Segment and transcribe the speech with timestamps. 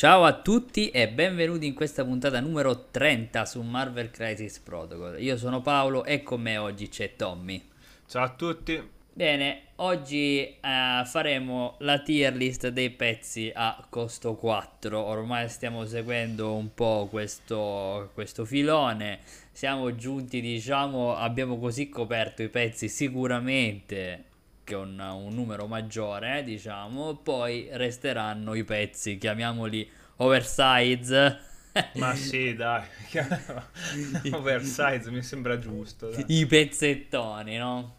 [0.00, 5.20] Ciao a tutti e benvenuti in questa puntata numero 30 su Marvel Crisis Protocol.
[5.20, 7.62] Io sono Paolo e con me oggi c'è Tommy.
[8.06, 8.82] Ciao a tutti.
[9.12, 14.98] Bene, oggi uh, faremo la tier list dei pezzi a costo 4.
[14.98, 19.18] Ormai stiamo seguendo un po' questo, questo filone.
[19.52, 24.29] Siamo giunti, diciamo, abbiamo così coperto i pezzi sicuramente
[24.66, 27.16] con un numero maggiore, diciamo.
[27.16, 31.38] Poi resteranno i pezzi, chiamiamoli oversize.
[31.94, 32.82] Ma sì, dai,
[34.32, 36.10] oversize mi sembra giusto.
[36.10, 36.24] Dai.
[36.28, 37.98] I pezzettoni, no?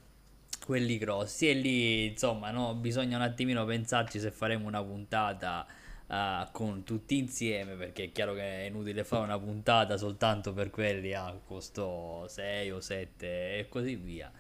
[0.65, 5.65] quelli grossi e lì insomma no, bisogna un attimino pensarci se faremo una puntata
[6.07, 10.69] uh, con tutti insieme perché è chiaro che è inutile fare una puntata soltanto per
[10.69, 14.31] quelli a costo 6 o 7 e così via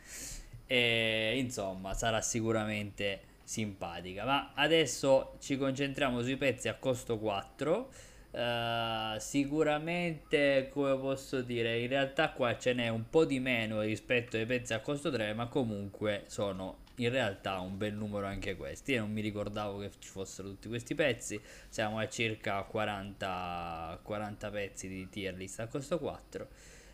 [0.71, 7.89] e insomma sarà sicuramente simpatica ma adesso ci concentriamo sui pezzi a costo 4
[8.31, 14.37] Uh, sicuramente, come posso dire, in realtà qua ce n'è un po' di meno rispetto
[14.37, 18.93] ai pezzi a costo 3, ma comunque sono in realtà un bel numero anche questi.
[18.93, 21.39] Io non mi ricordavo che ci fossero tutti questi pezzi.
[21.67, 26.47] Siamo a circa 40, 40 pezzi di tier list a costo 4.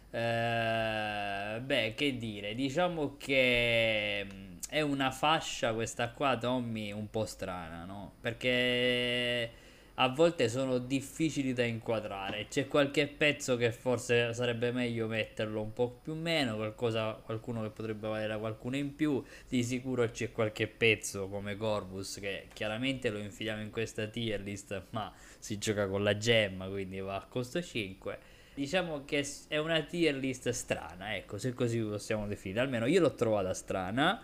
[0.09, 7.25] Eh, beh, che dire, diciamo che mm, è una fascia questa qua, Tommy, un po'
[7.25, 8.13] strana, no?
[8.21, 9.51] Perché
[9.95, 12.47] a volte sono difficili da inquadrare.
[12.47, 17.69] C'è qualche pezzo che forse sarebbe meglio metterlo un po' più meno, qualcosa, qualcuno che
[17.69, 19.21] potrebbe valere qualcuno in più.
[19.47, 24.83] Di sicuro c'è qualche pezzo come Corvus che chiaramente lo infiliamo in questa tier list,
[24.91, 28.35] ma si gioca con la gemma, quindi va a costo 5.
[28.57, 32.61] Diciamo che è una tier list strana, ecco, se così possiamo definire.
[32.61, 34.19] Almeno io l'ho trovata strana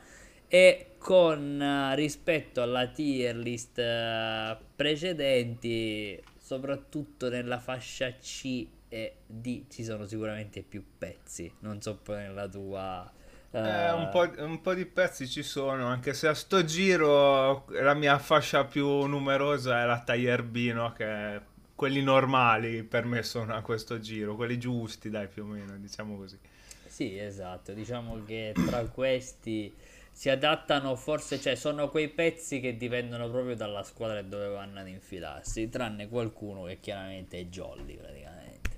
[0.48, 9.66] e con uh, rispetto alla tier list uh, precedenti, soprattutto nella fascia C e D
[9.70, 11.54] ci sono sicuramente più pezzi.
[11.60, 13.08] Non so poi nella tua.
[13.52, 13.58] Uh...
[13.58, 17.94] Eh, un, po', un, po', di pezzi ci sono, anche se a sto giro la
[17.94, 20.92] mia fascia più numerosa è la Tier B, no?
[20.94, 21.52] Che
[21.84, 26.16] quelli normali per me sono a questo giro, quelli giusti, dai, più o meno, diciamo
[26.16, 26.40] così.
[26.88, 29.74] Sì, esatto, diciamo che tra questi
[30.10, 34.80] si adattano forse, cioè sono quei pezzi che dipendono proprio dalla squadra e dove vanno
[34.80, 38.70] ad infilarsi, tranne qualcuno che chiaramente è jolly praticamente.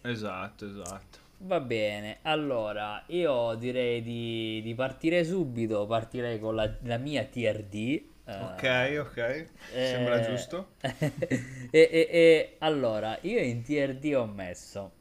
[0.00, 1.18] Esatto, esatto.
[1.44, 7.62] Va bene, allora io direi di, di partire subito, partirei con la, la mia tier
[7.62, 8.02] D.
[8.40, 10.74] Ok, ok, eh, sembra giusto.
[10.80, 14.92] e, e, e, allora, io in tier D ho messo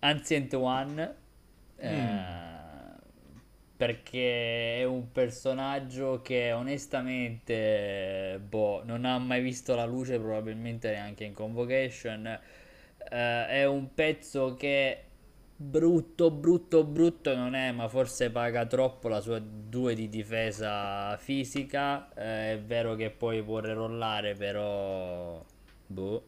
[0.00, 1.14] Ancient One.
[1.82, 1.86] Mm.
[1.86, 2.56] Eh,
[3.78, 11.22] perché è un personaggio che onestamente boh, non ha mai visto la luce, probabilmente neanche
[11.22, 12.26] in Convocation.
[12.26, 15.04] Eh, è un pezzo che
[15.60, 22.08] brutto, brutto, brutto non è, ma forse paga troppo la sua 2 di difesa fisica.
[22.14, 25.44] Eh, è vero che poi può rerollare, però
[25.86, 26.24] boh.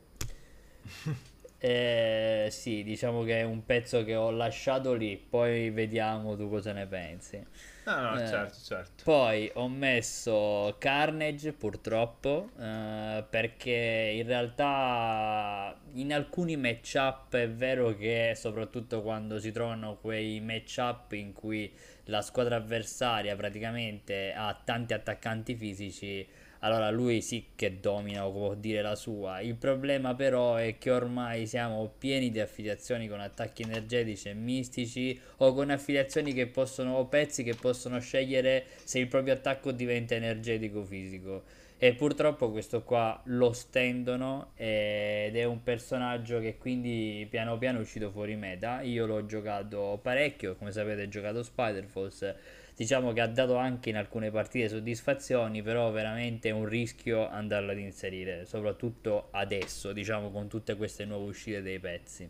[1.63, 6.73] Eh, sì, diciamo che è un pezzo che ho lasciato lì, poi vediamo tu cosa
[6.73, 7.45] ne pensi.
[7.85, 9.05] No, no, eh, certo, certo.
[9.05, 18.35] Poi ho messo Carnage purtroppo, eh, perché in realtà in alcuni matchup è vero che
[18.37, 21.73] soprattutto quando si trovano quei matchup in cui
[22.05, 26.27] la squadra avversaria praticamente ha tanti attaccanti fisici
[26.61, 29.41] allora lui sì che domina o può dire la sua.
[29.41, 35.19] Il problema però è che ormai siamo pieni di affiliazioni con attacchi energetici e mistici
[35.39, 40.15] o con affiliazioni che possono o pezzi che possono scegliere se il proprio attacco diventa
[40.15, 41.43] energetico o fisico.
[41.83, 47.81] E purtroppo questo qua lo stendono ed è un personaggio che quindi piano piano è
[47.81, 48.83] uscito fuori meta.
[48.83, 52.37] Io l'ho giocato parecchio, come sapete ho giocato Spider-Force
[52.81, 57.73] diciamo che ha dato anche in alcune partite soddisfazioni, però veramente è un rischio andarlo
[57.73, 62.27] ad inserire, soprattutto adesso, diciamo con tutte queste nuove uscite dei pezzi.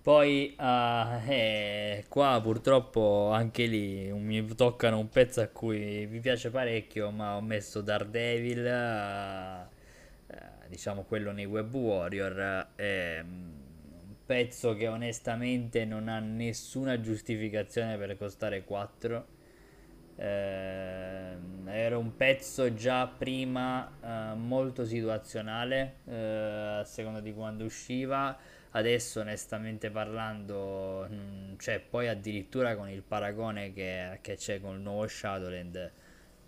[0.00, 0.62] Poi uh,
[1.28, 7.34] eh, qua purtroppo anche lì mi toccano un pezzo a cui mi piace parecchio, ma
[7.34, 12.68] ho messo Daredevil, uh, uh, diciamo quello nei Web Warrior.
[12.76, 13.24] Eh,
[14.28, 19.26] pezzo che onestamente non ha nessuna giustificazione per costare 4.
[20.16, 26.14] Eh, era un pezzo già prima eh, molto situazionale eh,
[26.80, 28.36] a seconda di quando usciva
[28.72, 34.74] adesso onestamente parlando mh, mm, cioè poi addirittura con il paragone che, che c'è con
[34.74, 35.92] il nuovo Shadowland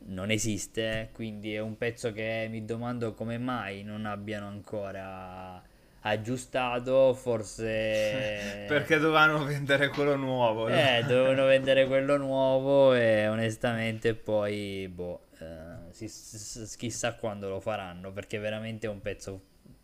[0.09, 5.63] non esiste, quindi è un pezzo che mi domando come mai non abbiano ancora
[6.01, 8.65] aggiustato, forse...
[8.69, 10.69] Perché dovevano vendere quello nuovo.
[10.69, 10.75] No?
[10.75, 17.61] Eh, dovevano vendere quello nuovo e onestamente poi, boh, eh, si, si, chissà quando lo
[17.61, 19.43] faranno, perché veramente è un pezzo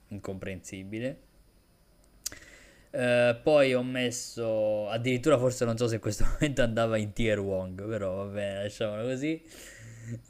[0.09, 1.21] incomprensibile.
[2.89, 7.41] Uh, poi ho messo addirittura forse non so se in questo momento andava in tier
[7.41, 9.43] Wong però va bene lasciamolo così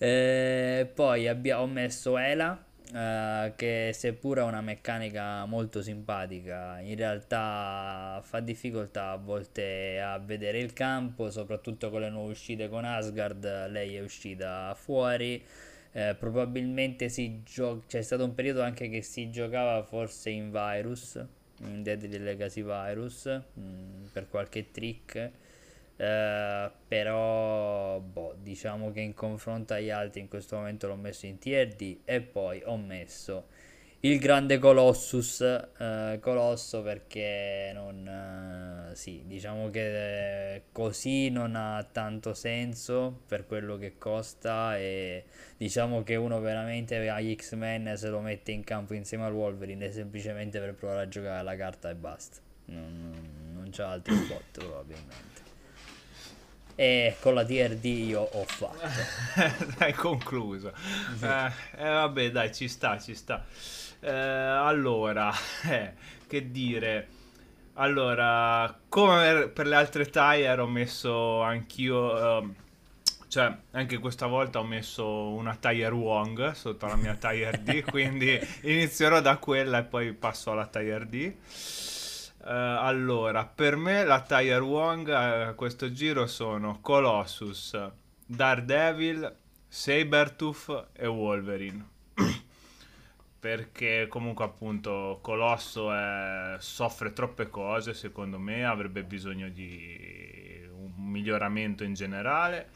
[0.00, 6.97] uh, poi abbia, ho messo Ela uh, che seppur ha una meccanica molto simpatica in
[6.97, 12.85] realtà fa difficoltà a volte a vedere il campo soprattutto con le nuove uscite con
[12.85, 15.43] Asgard lei è uscita fuori
[15.93, 17.09] eh, probabilmente
[17.44, 21.25] gio- c'è stato un periodo anche che si giocava forse in Virus
[21.62, 25.31] in Deadly Legacy Virus mh, mm, per qualche trick.
[25.96, 31.38] Uh, però boh, diciamo che in confronto agli altri in questo momento l'ho messo in
[31.38, 33.46] tier D e poi ho messo
[34.00, 42.34] il grande Colossus, uh, Colosso perché non, uh, sì, diciamo che così non ha tanto
[42.34, 45.25] senso per quello che costa e
[45.56, 50.60] diciamo che uno veramente agli X-Men se lo mette in campo insieme al Wolverine semplicemente
[50.60, 55.36] per provare a giocare la carta e basta, non, non, non c'ha altri spot probabilmente.
[56.78, 58.87] E con la TRD io ho fatto.
[59.78, 60.73] dai, concluso.
[61.23, 63.44] Eh, eh, vabbè, dai, ci sta, ci sta.
[64.00, 65.32] Eh, allora,
[65.69, 65.94] eh,
[66.26, 67.08] che dire.
[67.78, 72.40] Allora, come per le altre tire ho messo anch'io...
[72.40, 72.55] Uh,
[73.29, 78.38] cioè, anche questa volta ho messo una Tire Wong sotto la mia Tire D, quindi
[78.62, 81.34] inizierò da quella e poi passo alla Tire D.
[82.46, 87.76] Uh, allora, per me la Tire Wong a uh, questo giro sono Colossus,
[88.25, 91.84] Daredevil, Sabertooth e Wolverine.
[93.40, 101.82] Perché comunque appunto Colosso è, soffre troppe cose secondo me avrebbe bisogno di un miglioramento
[101.82, 102.69] in generale.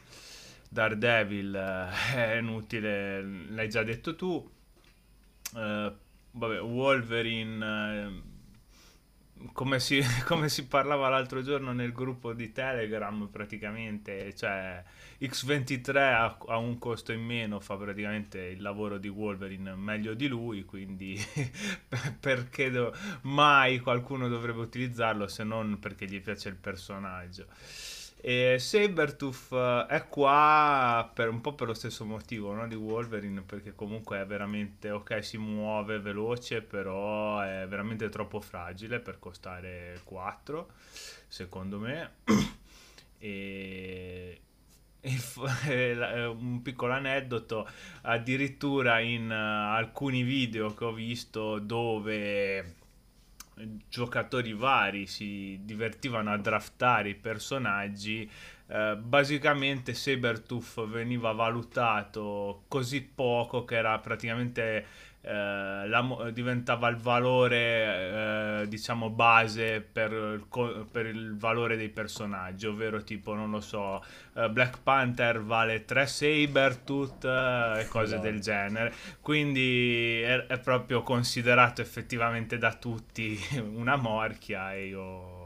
[0.67, 4.51] Daredevil eh, è inutile l'hai già detto tu.
[5.53, 5.95] Uh,
[6.31, 8.30] vabbè Wolverine
[9.53, 14.83] come si, come si, parlava l'altro giorno nel gruppo di Telegram praticamente, cioè
[15.19, 20.27] X23 ha, ha, un costo in meno, fa praticamente il lavoro di Wolverine meglio di
[20.27, 21.19] lui, quindi
[22.19, 27.47] perché do, mai qualcuno dovrebbe utilizzarlo se non perché gli piace il personaggio.
[28.23, 32.67] E Sabertooth eh, è qua per un po' per lo stesso motivo no?
[32.67, 38.99] di Wolverine, perché comunque è veramente ok, si muove veloce, però è veramente troppo fragile
[38.99, 40.69] per costare 4,
[41.27, 42.11] secondo me.
[43.17, 44.41] e
[46.29, 47.67] un piccolo aneddoto
[48.03, 52.75] addirittura in uh, alcuni video che ho visto dove
[53.89, 58.29] giocatori vari si divertivano a draftare i personaggi,
[58.67, 64.85] eh, basicamente Sabertooth veniva valutato così poco che era praticamente
[65.23, 70.45] eh, la, diventava il valore eh, diciamo base per,
[70.91, 76.07] per, il valore dei personaggi ovvero tipo non lo so uh, Black Panther vale 3
[76.07, 78.21] Sabertooth uh, e cose no.
[78.23, 83.39] del genere quindi è, è, proprio considerato effettivamente da tutti
[83.75, 85.40] una morchia e io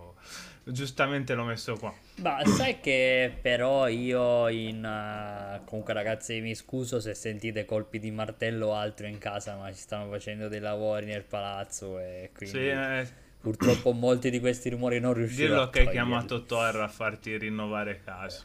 [0.65, 4.83] giustamente l'ho messo qua ma sai che però io in...
[4.83, 9.71] Uh, comunque ragazzi mi scuso se sentite colpi di martello o altro in casa, ma
[9.73, 12.57] ci stanno facendo dei lavori nel palazzo e quindi...
[12.57, 13.23] Sì, eh...
[13.41, 18.01] Purtroppo molti di questi rumori non riusciranno Dillo che hai chiamato Thor a farti rinnovare
[18.03, 18.43] casa.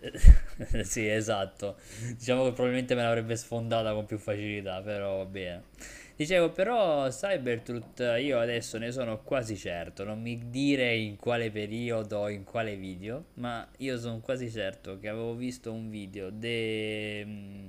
[0.84, 1.76] sì, esatto.
[2.16, 5.64] Diciamo che probabilmente me l'avrebbe sfondata con più facilità, però va bene.
[6.18, 12.18] Dicevo, però Cybertruth io adesso ne sono quasi certo, non mi dire in quale periodo
[12.18, 17.24] o in quale video, ma io sono quasi certo che avevo visto un video de,
[17.24, 17.68] mm,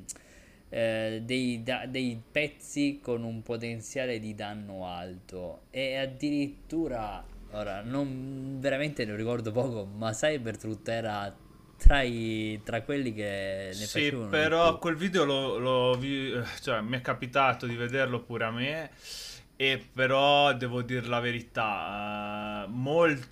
[0.70, 5.66] eh, dei, da, dei pezzi con un potenziale di danno alto.
[5.70, 11.32] E addirittura, ora non veramente ne ricordo poco, ma Cybertruth era
[11.80, 14.26] tra, i, tra quelli che ne sì, facevano.
[14.26, 16.32] Sì, però quel video lo, lo vi,
[16.62, 18.92] cioè, mi è capitato di vederlo pure a me.
[19.56, 23.28] E però devo dire la verità, uh, molti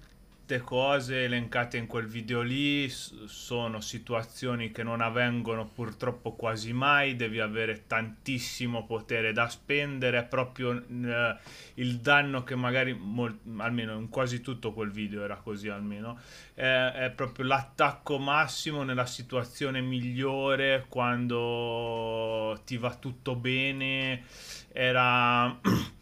[0.47, 7.17] tutte cose elencate in quel video lì sono situazioni che non avvengono purtroppo quasi mai,
[7.17, 11.35] devi avere tantissimo potere da spendere, proprio eh,
[11.73, 16.17] il danno che magari, mol- almeno in quasi tutto quel video era così almeno,
[16.53, 24.23] è, è proprio l'attacco massimo nella situazione migliore quando ti va tutto bene,
[24.71, 25.59] era...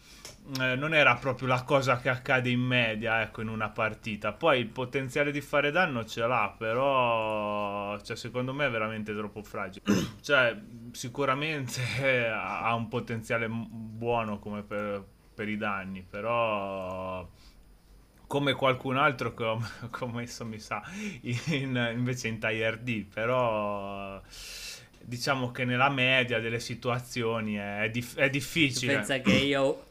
[0.59, 4.31] eh, non era proprio la cosa che accade in media, ecco, in una partita.
[4.31, 9.41] Poi il potenziale di fare danno ce l'ha, però cioè, secondo me è veramente troppo
[9.41, 9.83] fragile.
[10.21, 10.55] cioè,
[10.91, 17.27] sicuramente ha un potenziale buono come per, per i danni, però
[18.27, 20.81] come qualcun altro che ho, messo mi sa
[21.21, 24.19] in, invece in Tier D però
[24.99, 29.84] diciamo che nella media delle situazioni è, dif- è difficile pensa che io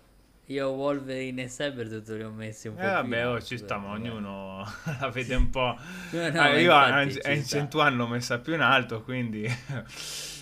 [0.47, 3.91] io Wolverine e Cybertooth li ho messi un po' eh, vabbè, oh, ci sta, ma
[3.91, 4.63] ognuno
[5.01, 5.79] la vede un po'.
[6.11, 9.49] no, no, ah, io a Ancient One l'ho messa più in alto, quindi.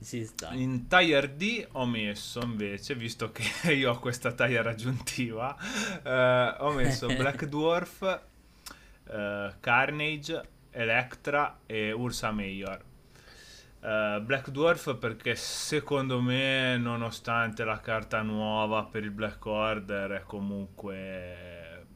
[0.00, 0.50] Ci sta.
[0.52, 3.42] In Tire D ho messo invece, visto che
[3.74, 5.56] io ho questa taglia aggiuntiva,
[6.02, 8.20] eh, ho messo Black Dwarf,
[9.10, 12.87] eh, Carnage, Electra e Ursa Major.
[13.88, 20.22] Uh, Black Dwarf perché secondo me nonostante la carta nuova per il Black Order è
[20.24, 21.86] comunque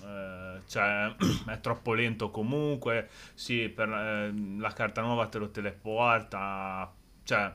[0.00, 1.12] uh, cioè
[1.48, 3.08] è troppo lento comunque.
[3.34, 6.94] Sì per uh, la carta nuova te lo teleporta
[7.24, 7.52] cioè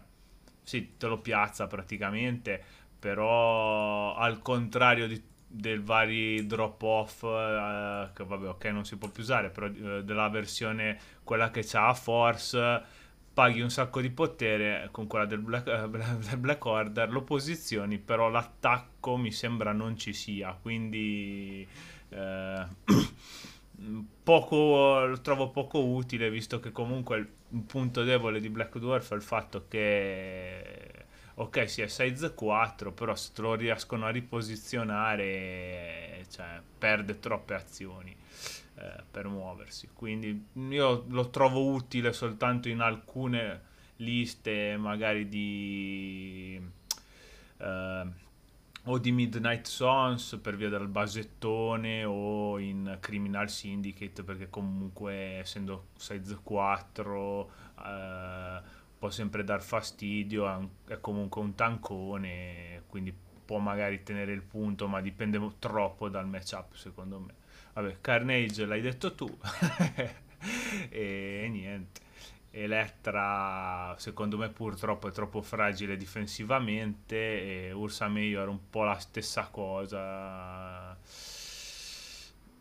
[0.62, 2.62] sì te lo piazza praticamente
[3.00, 9.22] però al contrario di del vari drop off che vabbè ok non si può più
[9.22, 13.02] usare però della versione quella che ha Force
[13.34, 17.98] paghi un sacco di potere con quella del Black, uh, del Black Order, lo posizioni,
[17.98, 21.68] però l'attacco mi sembra non ci sia, quindi
[22.10, 22.66] eh,
[24.24, 27.18] poco, lo trovo poco utile, visto che comunque
[27.50, 30.92] il punto debole di Black Dwarf è il fatto che
[31.36, 38.16] ok si è size 4 però se lo riescono a riposizionare cioè, perde troppe azioni
[38.76, 39.90] eh, per muoversi.
[39.94, 46.62] Quindi io lo trovo utile soltanto in alcune liste magari di...
[47.58, 48.22] Eh,
[48.86, 55.88] o di Midnight Sons per via del basettone o in Criminal Syndicate perché comunque essendo
[55.96, 57.52] size 4
[57.86, 58.62] eh,
[59.00, 63.16] può sempre dar fastidio è comunque un tancone quindi
[63.46, 67.34] può magari tenere il punto ma dipende troppo dal matchup secondo me
[67.74, 69.28] Vabbè, Carnage l'hai detto tu.
[70.90, 72.02] e niente.
[72.56, 79.00] Elettra secondo me purtroppo è troppo fragile difensivamente e Ursa Meio era un po' la
[79.00, 80.96] stessa cosa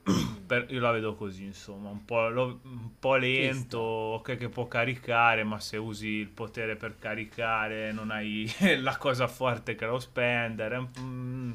[0.69, 5.45] io la vedo così insomma un po', lo, un po lento ok che può caricare
[5.45, 8.51] ma se usi il potere per caricare non hai
[8.81, 11.55] la cosa forte che lo spendere è un,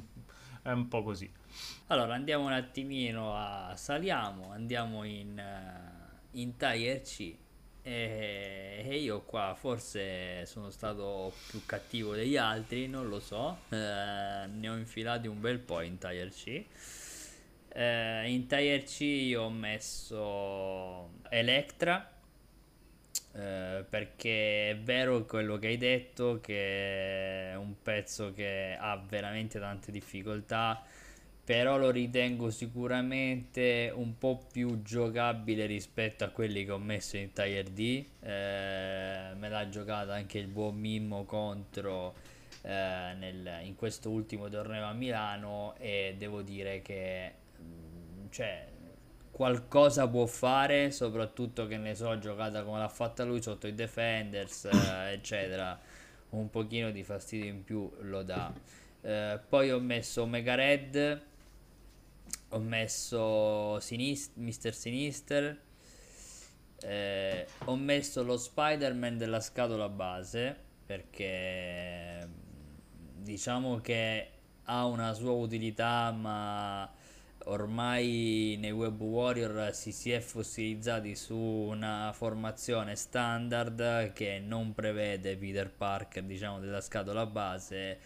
[0.61, 1.27] è un po' così
[1.87, 7.35] allora andiamo un attimino a saliamo, andiamo in, uh, in Tier C.
[7.81, 13.75] E, e, io qua forse sono stato più cattivo degli altri, non lo so, uh,
[13.75, 16.65] ne ho infilati un bel po' in Tier C.
[17.73, 22.11] Uh, in Tier C io ho messo Electra
[23.33, 29.59] Uh, perché è vero quello che hai detto che è un pezzo che ha veramente
[29.59, 30.83] tante difficoltà
[31.47, 37.31] però lo ritengo sicuramente un po' più giocabile rispetto a quelli che ho messo in
[37.31, 38.05] Tier D.
[38.19, 42.15] Eh, me l'ha giocata anche il buon Mimmo contro
[42.63, 48.67] eh, nel, in questo ultimo torneo a Milano e devo dire che mm, cioè,
[49.31, 54.65] qualcosa può fare, soprattutto che ne so, giocata come l'ha fatta lui sotto i Defenders,
[54.65, 55.79] eh, eccetera.
[56.31, 58.51] Un pochino di fastidio in più lo dà.
[58.99, 61.35] Eh, poi ho messo Omega Red
[62.49, 64.73] ho messo Sinist- Mr.
[64.73, 65.59] Sinister,
[66.81, 72.27] eh, ho messo lo Spider-Man della scatola base perché
[73.17, 74.29] diciamo che
[74.63, 76.89] ha una sua utilità ma
[77.45, 85.35] ormai nei Web Warrior si, si è fossilizzati su una formazione standard che non prevede
[85.37, 87.99] Peter Parker diciamo della scatola base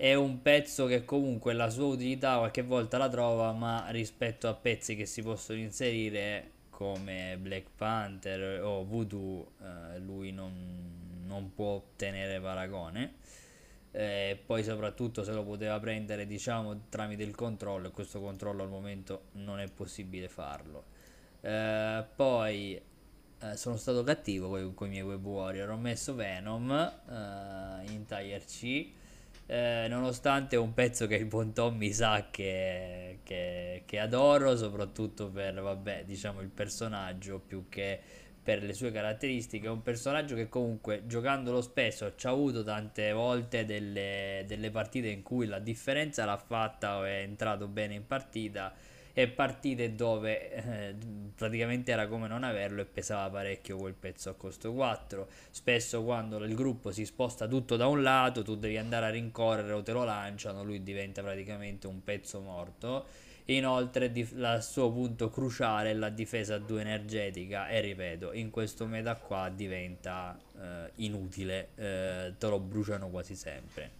[0.00, 4.54] è un pezzo che comunque la sua utilità qualche volta la trova, ma rispetto a
[4.54, 10.54] pezzi che si possono inserire come Black Panther o Voodoo, eh, lui non,
[11.26, 13.16] non, può ottenere paragone.
[13.90, 18.70] eh, poi soprattutto se lo poteva prendere diciamo tramite il controllo e questo controllo al
[18.70, 20.84] momento non è possibile farlo
[21.42, 22.80] eh, poi
[23.40, 28.44] eh, sono stato cattivo con, i miei web warrior ho messo Venom eh, in Tier
[28.44, 28.98] C
[29.52, 35.60] eh, nonostante un pezzo che il buon Tommy sa che, che, che adoro soprattutto per
[35.60, 37.98] vabbè diciamo il personaggio più che
[38.40, 39.66] per le sue caratteristiche.
[39.66, 45.08] È un personaggio che comunque giocandolo spesso ci ha avuto tante volte delle, delle partite
[45.08, 48.72] in cui la differenza l'ha fatta o è entrato bene in partita
[49.12, 50.94] e partite dove eh,
[51.34, 56.38] praticamente era come non averlo e pesava parecchio quel pezzo a costo 4 spesso quando
[56.38, 59.92] il gruppo si sposta tutto da un lato tu devi andare a rincorrere o te
[59.92, 66.08] lo lanciano lui diventa praticamente un pezzo morto Inoltre il suo punto cruciale è la
[66.08, 72.60] difesa 2 energetica e ripeto, in questo meta qua diventa eh, inutile, eh, te lo
[72.60, 73.99] bruciano quasi sempre.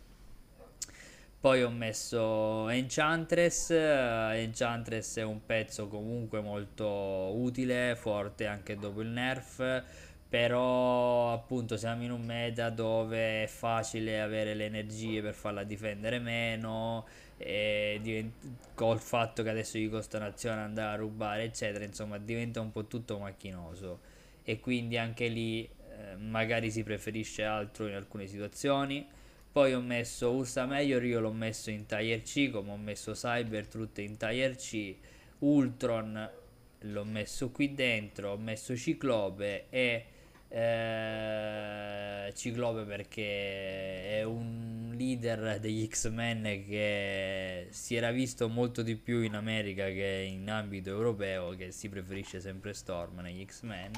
[1.40, 6.87] Poi ho messo Enchantress, Enchantress è un pezzo comunque molto
[7.35, 9.82] utile, forte anche dopo il nerf,
[10.28, 16.18] però appunto siamo in un meta dove è facile avere le energie per farla difendere
[16.18, 17.06] meno
[17.38, 22.70] divent- col fatto che adesso gli costa un'azione andare a rubare eccetera insomma diventa un
[22.70, 24.00] po' tutto macchinoso.
[24.44, 29.06] E quindi anche lì eh, magari si preferisce altro in alcune situazioni
[29.52, 33.99] poi ho messo Ursa Major io l'ho messo in Tier C come ho messo Cybertruth
[33.99, 34.95] in Tier C
[35.40, 36.30] Ultron
[36.78, 40.04] l'ho messo qui dentro ho messo Ciclope e
[40.52, 49.21] eh, Ciclope perché è un leader degli X-Men che si era visto molto di più
[49.23, 53.92] in America che in ambito europeo, che si preferisce sempre Storm negli X-Men.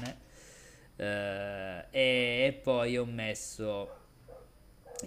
[0.95, 4.02] Eh, e, e, poi ho messo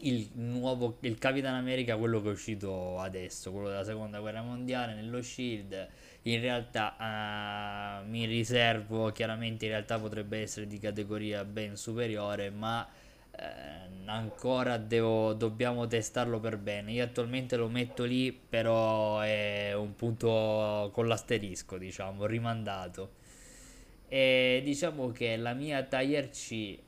[0.00, 4.94] il nuovo il Capitan America, quello che è uscito adesso, quello della seconda guerra mondiale
[4.94, 5.88] nello Shield
[6.26, 12.84] in realtà uh, mi riservo chiaramente in realtà potrebbe essere di categoria ben superiore ma
[12.84, 13.36] uh,
[14.06, 16.92] ancora devo, dobbiamo testarlo per bene.
[16.92, 23.24] Io attualmente lo metto lì però è un punto con l'asterisco diciamo rimandato.
[24.08, 26.78] E diciamo che la mia Tier C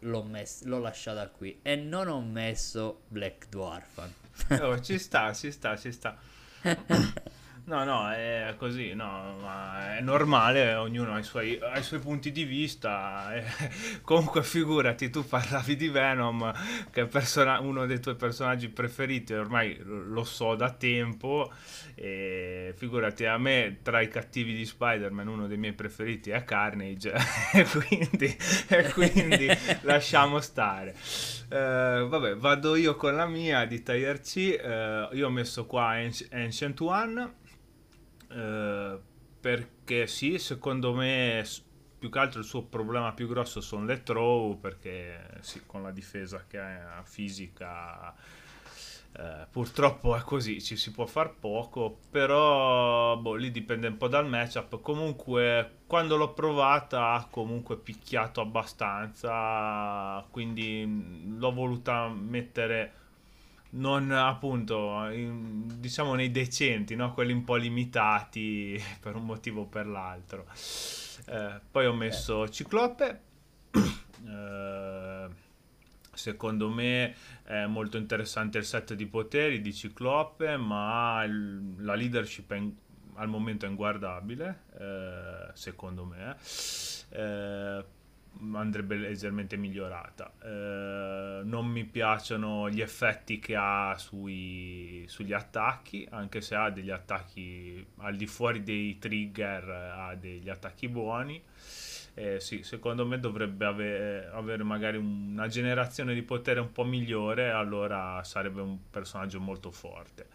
[0.00, 4.08] l'ho, mess- l'ho lasciata qui e non ho messo Black Dwarf.
[4.60, 6.16] Oh, ci sta ci sta ci sta
[7.64, 12.00] No, no, è così, no, ma è normale, ognuno ha i suoi, ha i suoi
[12.00, 13.28] punti di vista.
[13.40, 13.44] E,
[14.02, 16.52] comunque figurati, tu parlavi di Venom,
[16.90, 21.52] che è persona- uno dei tuoi personaggi preferiti, ormai lo so da tempo,
[21.94, 27.12] e figurati, a me tra i cattivi di Spider-Man uno dei miei preferiti è Carnage,
[27.54, 28.36] e quindi,
[28.68, 29.48] e quindi
[29.82, 30.94] lasciamo stare.
[31.50, 35.96] Uh, vabbè, vado io con la mia di Tier C, uh, io ho messo qua
[36.30, 37.38] Ancient One
[38.30, 39.00] eh,
[39.40, 41.44] perché sì, secondo me
[41.98, 45.90] più che altro il suo problema più grosso sono le throw perché sì, con la
[45.90, 48.14] difesa che ha fisica
[49.12, 54.08] eh, purtroppo è così, ci si può far poco, però boh, lì dipende un po'
[54.08, 54.80] dal matchup.
[54.80, 62.92] Comunque, quando l'ho provata ha comunque picchiato abbastanza, quindi l'ho voluta mettere
[63.70, 67.12] non appunto in, diciamo nei decenti no?
[67.12, 70.46] quelli un po' limitati per un motivo o per l'altro.
[71.26, 73.20] Eh, poi ho messo Ciclope.
[74.22, 75.28] Eh,
[76.12, 82.50] secondo me è molto interessante il set di poteri di Ciclope ma il, la leadership
[82.50, 82.70] in,
[83.14, 86.36] al momento è inguardabile eh, secondo me.
[87.08, 87.84] Eh,
[88.54, 90.32] andrebbe leggermente migliorata.
[90.42, 96.90] Eh, non mi piacciono gli effetti che ha sui, sugli attacchi, anche se ha degli
[96.90, 101.42] attacchi al di fuori dei trigger, ha degli attacchi buoni.
[102.14, 107.50] Eh, sì, secondo me dovrebbe avere, avere, magari una generazione di potere un po' migliore,
[107.50, 110.26] allora sarebbe un personaggio molto forte.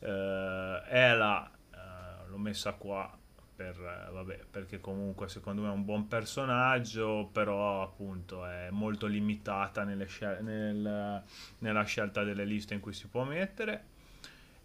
[0.00, 3.10] Eh, Ela eh, l'ho messa qua
[3.58, 3.74] per,
[4.12, 10.44] vabbè, perché comunque secondo me è un buon personaggio, però appunto è molto limitata scel-
[10.44, 11.24] nel,
[11.58, 13.84] nella scelta delle liste in cui si può mettere.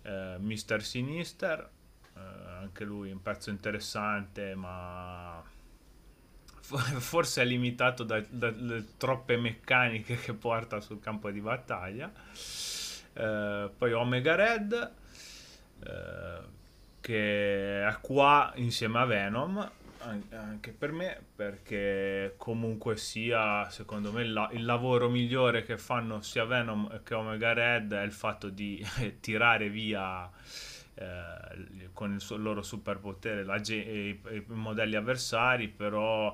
[0.04, 1.68] Eh, Mister Sinister,
[2.16, 2.20] eh,
[2.60, 5.42] anche lui un pezzo interessante, ma
[6.62, 12.14] forse è limitato dalle da, da troppe meccaniche che porta sul campo di battaglia.
[13.14, 14.92] Eh, poi Omega Red.
[15.84, 16.62] Eh,
[17.04, 19.72] che è qua insieme a Venom
[20.30, 26.46] anche per me perché comunque sia secondo me la, il lavoro migliore che fanno sia
[26.46, 28.86] Venom che Omega Red è il fatto di
[29.20, 30.30] tirare via
[30.96, 36.34] eh, con il, loro superpotere la, i, i, modelli avversari però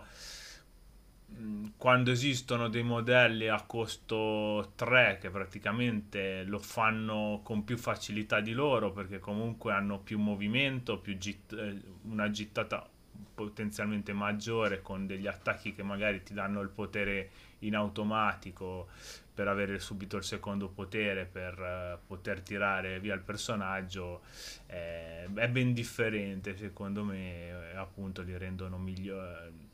[1.77, 8.51] quando esistono dei modelli a costo 3 che praticamente lo fanno con più facilità di
[8.51, 12.85] loro perché comunque hanno più movimento, più gitt- eh, una gittata
[13.33, 18.89] potenzialmente maggiore con degli attacchi che magari ti danno il potere in automatico
[19.33, 24.21] per avere subito il secondo potere per uh, poter tirare via il personaggio
[24.67, 29.68] eh, è ben differente secondo me appunto li rendono migliori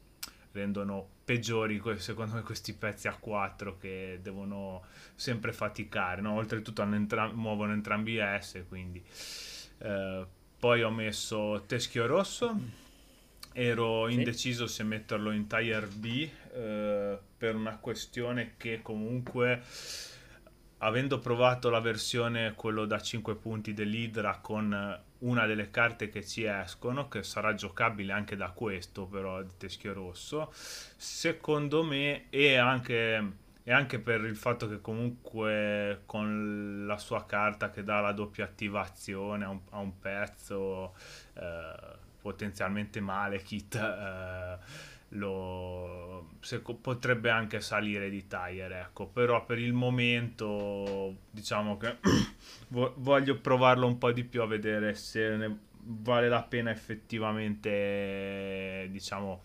[0.56, 6.34] rendono peggiori secondo me questi pezzi a 4 che devono sempre faticare no?
[6.34, 9.04] oltretutto entra- muovono entrambi S quindi
[9.80, 10.26] eh,
[10.58, 12.58] poi ho messo Teschio Rosso
[13.52, 19.62] ero indeciso se metterlo in Tire B eh, per una questione che comunque
[20.80, 26.46] avendo provato la versione quello da 5 punti dell'Idra con una delle carte che ci
[26.46, 33.32] escono, che sarà giocabile anche da questo però di Teschio Rosso, secondo me e anche,
[33.64, 38.46] e anche per il fatto che comunque con la sua carta che dà la doppia
[38.46, 40.96] attivazione a un, a un pezzo
[41.34, 44.58] eh, potenzialmente male kit eh,
[45.16, 49.08] lo, se, potrebbe anche salire di tire ecco.
[49.08, 51.98] Però per il momento diciamo che
[52.70, 59.44] voglio provarlo un po' di più a vedere se ne vale la pena effettivamente diciamo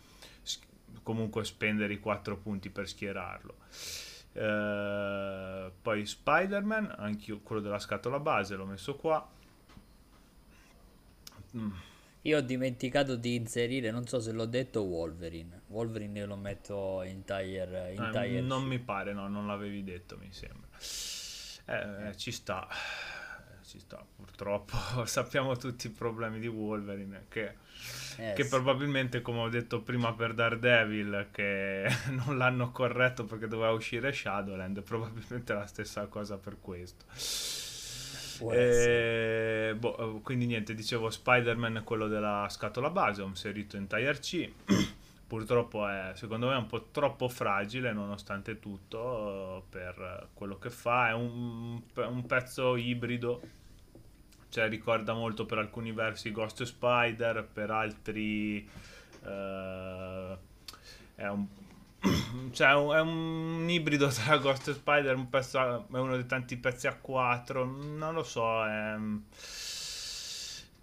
[1.02, 3.56] comunque spendere i 4 punti per schierarlo.
[4.33, 9.28] Eh, poi Spider-Man anche quello della scatola base l'ho messo qua.
[11.56, 11.88] Mm
[12.22, 15.62] io ho dimenticato di inserire, non so se l'ho detto, Wolverine.
[15.68, 17.92] Wolverine io lo metto in tire.
[17.94, 20.68] In eh, tire non mi pare, no, non l'avevi detto, mi sembra.
[21.64, 22.68] Eh, eh, ci sta,
[23.64, 24.04] ci sta.
[24.16, 27.54] Purtroppo sappiamo tutti i problemi di Wolverine che,
[28.18, 28.48] eh, che sì.
[28.50, 34.83] probabilmente, come ho detto prima per Daredevil, che non l'hanno corretto perché doveva uscire Shadowland,
[34.83, 37.06] probabilmente è la stessa cosa per questo.
[38.48, 44.18] E, boh, eh, quindi niente, dicevo Spider-Man quello della scatola base, ho inserito in Tire
[44.18, 44.50] C.
[45.26, 51.11] Purtroppo è secondo me un po' troppo fragile nonostante tutto per quello che fa.
[51.11, 53.40] È un, un pezzo ibrido,
[54.48, 58.68] cioè ricorda molto per alcuni versi Ghost Spider, per altri
[59.22, 60.37] uh,
[61.14, 61.46] è un
[62.53, 66.87] cioè, è un ibrido tra Ghost e Spider, un pezzo, è uno dei tanti pezzi
[66.87, 68.97] a 4, non lo so, è...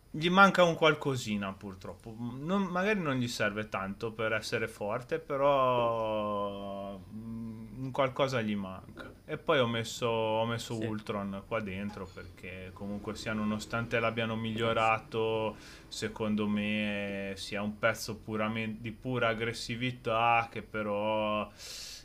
[0.09, 6.99] gli manca un qualcosina purtroppo, non, magari non gli serve tanto per essere forte, però
[7.09, 9.11] un qualcosa gli manca.
[9.25, 10.85] E poi ho messo, ho messo sì.
[10.85, 18.81] Ultron qua dentro perché comunque sia nonostante l'abbiano migliorato, secondo me sia un pezzo puramente,
[18.81, 21.49] di pura aggressività che però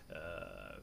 [0.08, 0.80] eh,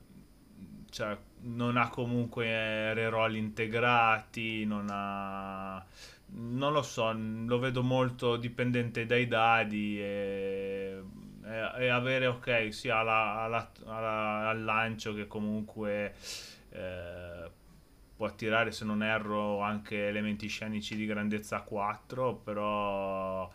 [0.90, 5.86] cioè, non ha comunque reroll integrati, non ha
[6.32, 11.02] non lo so, lo vedo molto dipendente dai dadi e
[11.50, 16.14] e, avere ok sia alla, alla, al lancio che comunque
[16.70, 17.50] eh,
[18.16, 23.50] può attirare se non erro anche elementi scenici di grandezza 4 però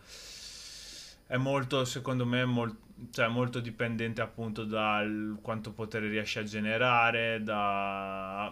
[1.27, 7.41] è molto secondo me molto, cioè, molto dipendente appunto dal quanto potere riesce a generare
[7.43, 8.45] da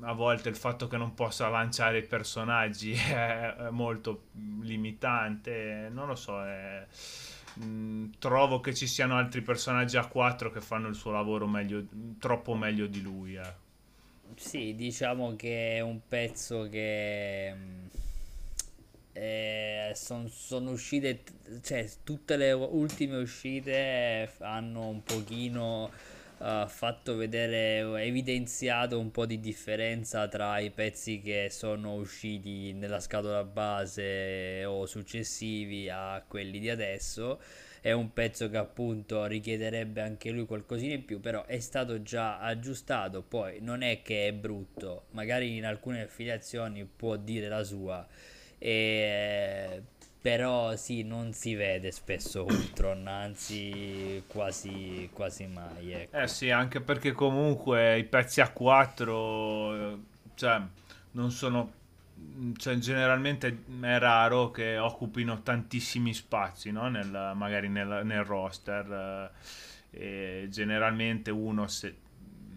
[0.00, 4.26] a volte il fatto che non possa lanciare i personaggi è, è molto
[4.60, 6.86] limitante non lo so è
[7.60, 11.84] Mm, trovo che ci siano altri personaggi a 4 che fanno il suo lavoro meglio,
[12.18, 13.34] troppo meglio di lui.
[13.34, 13.66] Eh.
[14.36, 17.86] Sì, diciamo che è un pezzo che mm,
[19.20, 21.22] eh, sono son uscite,
[21.62, 25.90] cioè tutte le ultime uscite hanno un pochino
[26.38, 33.00] uh, fatto vedere, evidenziato un po' di differenza tra i pezzi che sono usciti nella
[33.00, 37.40] scatola base o successivi a quelli di adesso.
[37.80, 42.38] È un pezzo che appunto richiederebbe anche lui qualcosina in più, però è stato già
[42.38, 43.22] aggiustato.
[43.22, 48.06] Poi non è che è brutto, magari in alcune affiliazioni può dire la sua.
[48.58, 49.82] E
[50.20, 55.92] però sì, non si vede spesso Ultron, anzi quasi, quasi mai.
[55.92, 56.16] Ecco.
[56.18, 59.98] Eh sì, anche perché comunque i pezzi a 4,
[60.34, 60.60] cioè,
[61.12, 61.72] non sono
[62.56, 66.88] cioè, generalmente è raro che occupino tantissimi spazi, no?
[66.88, 69.30] nel, magari nel, nel roster.
[69.90, 71.96] Eh, generalmente uno, se,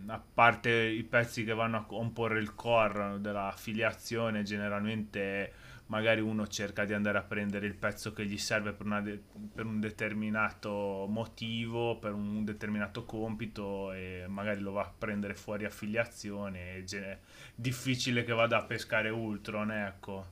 [0.07, 5.53] a parte i pezzi che vanno a comporre il core dell'affiliazione, generalmente
[5.91, 9.21] magari uno cerca di andare a prendere il pezzo che gli serve per, de-
[9.53, 15.65] per, un determinato motivo, per un determinato compito e magari lo va a prendere fuori
[15.65, 16.77] affiliazione.
[16.77, 17.17] È gen-
[17.53, 20.25] difficile che vada a pescare Ultron, ecco.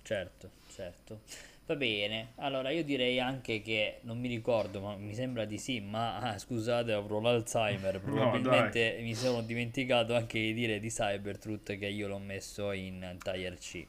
[0.00, 1.22] Certo, certo.
[1.66, 5.80] Va bene, allora io direi anche che non mi ricordo, ma mi sembra di sì,
[5.80, 11.78] ma ah, scusate, avrò l'Alzheimer, probabilmente no, mi sono dimenticato anche di dire di Cybertruth
[11.78, 13.86] che io l'ho messo in Tier C.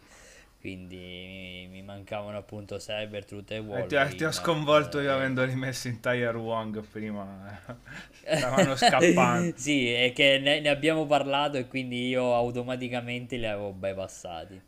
[0.61, 4.09] Quindi mi, mi mancavano appunto Cybertruth e Wolverine.
[4.11, 7.59] Ti, ti ho sconvolto io avendoli messi in Tier Wong prima.
[8.23, 9.51] Stavano scappando.
[9.57, 14.61] sì, è che ne, ne abbiamo parlato e quindi io automaticamente li avevo bypassati.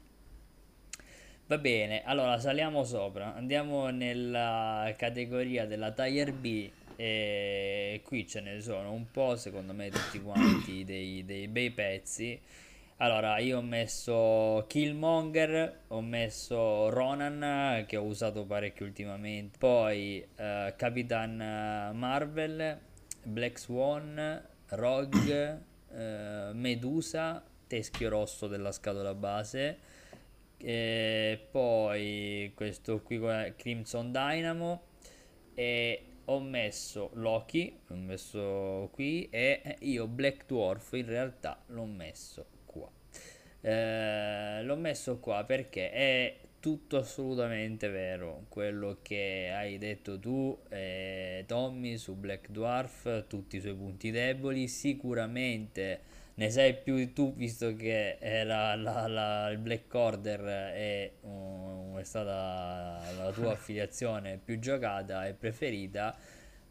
[1.49, 8.59] Va bene, allora saliamo sopra, andiamo nella categoria della Tier B e qui ce ne
[8.59, 12.37] sono un po', secondo me tutti quanti dei, dei bei pezzi.
[12.97, 20.73] Allora, io ho messo Killmonger, ho messo Ronan che ho usato parecchio ultimamente, poi uh,
[20.75, 22.77] Capitan Marvel,
[23.23, 25.95] Black Swan, Rogue, uh,
[26.51, 29.86] Medusa, teschio rosso della scatola base
[30.57, 33.19] e poi questo qui
[33.55, 34.83] Crimson Dynamo.
[35.53, 42.45] E ho messo Loki l'ho messo qui e io Black Dwarf in realtà l'ho messo
[42.65, 42.89] qua.
[43.61, 51.45] Eh, l'ho messo qua perché è tutto assolutamente vero quello che hai detto tu eh,
[51.47, 56.01] Tommy su Black Dwarf tutti i suoi punti deboli sicuramente
[56.37, 62.03] ne sai più tu visto che era la, la, il Black Order è, um, è
[62.03, 66.15] stata la tua affiliazione più giocata e preferita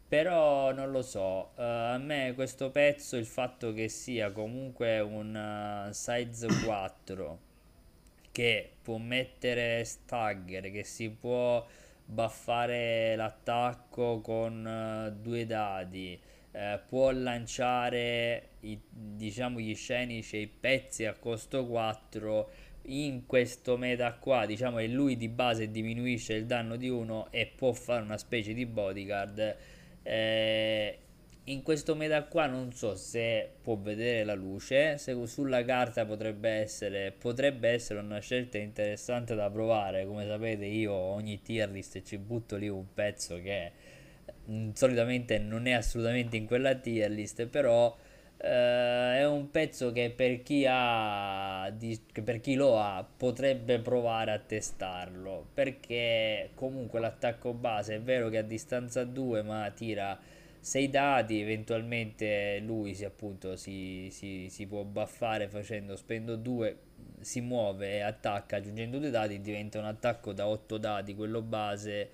[0.07, 1.51] però non lo so.
[1.55, 5.35] Uh, a me questo pezzo il fatto che sia comunque un
[5.89, 7.39] uh, size 4
[8.31, 11.65] che può mettere stagger che si può
[12.05, 16.17] buffare l'attacco con uh, due dadi
[16.51, 22.49] eh, può lanciare i, diciamo gli scenici e i pezzi a costo 4
[22.89, 27.51] in questo meta qua diciamo che lui di base diminuisce il danno di uno e
[27.53, 29.55] può fare una specie di bodyguard.
[30.03, 30.97] Eh,
[31.45, 36.49] in questo meta qua non so se può vedere la luce se sulla carta potrebbe
[36.49, 40.05] essere potrebbe essere una scelta interessante da provare.
[40.05, 43.71] Come sapete io ogni tier list ci butto lì un pezzo che
[44.73, 47.95] solitamente non è assolutamente in quella tier list, però
[48.37, 54.31] eh, è un pezzo che per chi, ha, di, per chi lo ha potrebbe provare
[54.31, 60.17] a testarlo, perché comunque l'attacco base è vero che a distanza 2 ma tira
[60.59, 66.77] 6 dati, eventualmente lui si, appunto, si, si, si può buffare facendo spendo 2,
[67.21, 72.09] si muove e attacca aggiungendo 2 dati, diventa un attacco da 8 dati, quello base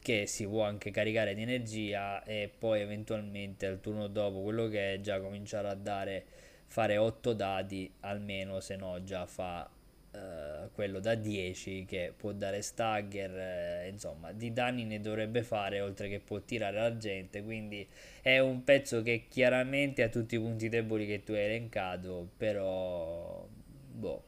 [0.00, 4.94] che si può anche caricare di energia e poi eventualmente al turno dopo quello che
[4.94, 6.24] è già cominciare a dare
[6.66, 9.68] fare 8 dati almeno se no già fa
[10.10, 15.80] uh, quello da 10 che può dare stagger uh, insomma di danni ne dovrebbe fare
[15.80, 17.86] oltre che può tirare la gente quindi
[18.22, 23.46] è un pezzo che chiaramente ha tutti i punti deboli che tu hai elencato però
[23.92, 24.23] boh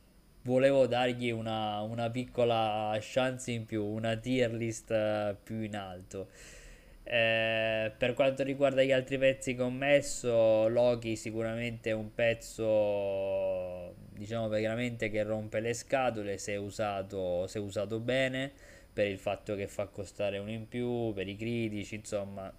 [0.46, 6.28] volevo dargli una, una, piccola chance in più, una tier list eh, più in alto.
[7.02, 13.94] Eh, per quanto riguarda gli altri pezzi che ho messo, Loki sicuramente è un pezzo,
[14.12, 18.52] diciamo veramente che rompe le scatole se usato, se usato bene,
[18.92, 22.52] per il fatto che fa costare uno in più, per i critici, insomma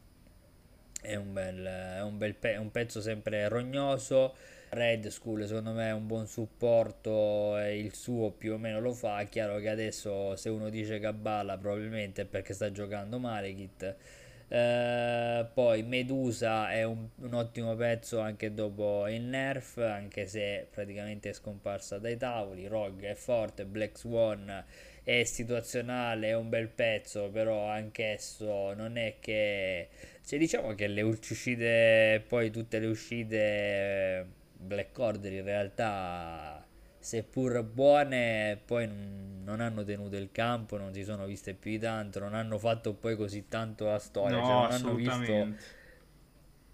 [1.01, 4.35] è un bel, è un bel pe- un pezzo sempre rognoso
[4.69, 9.19] Red School secondo me è un buon supporto il suo più o meno lo fa.
[9.19, 13.95] È chiaro che adesso se uno dice Cabala probabilmente è perché sta giocando Malekith.
[14.49, 21.29] Eh, poi Medusa è un, un, ottimo pezzo anche dopo il nerf, anche se praticamente
[21.29, 22.67] è scomparsa dai tavoli.
[22.67, 24.63] Rogue è forte, Black Swan
[25.03, 29.87] è situazionale, è un bel pezzo, però anch'esso non è che...
[30.27, 36.67] Cioè, diciamo che le uscite, poi tutte le uscite Black Order in realtà
[36.99, 38.89] seppur buone poi
[39.43, 42.93] non hanno tenuto il campo non si sono viste più di tanto non hanno fatto
[42.93, 45.47] poi così tanto la storia no, cioè non hanno visto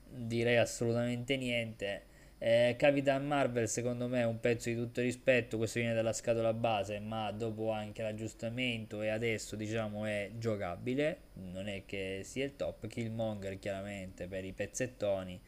[0.10, 2.04] direi assolutamente niente
[2.45, 6.51] Eh, Capitan Marvel secondo me è un pezzo di tutto rispetto, questo viene dalla scatola
[6.51, 12.58] base, ma dopo anche l'aggiustamento e adesso diciamo è giocabile, non è che sia il
[12.58, 15.39] top, Killmonger chiaramente per i pezzettoni.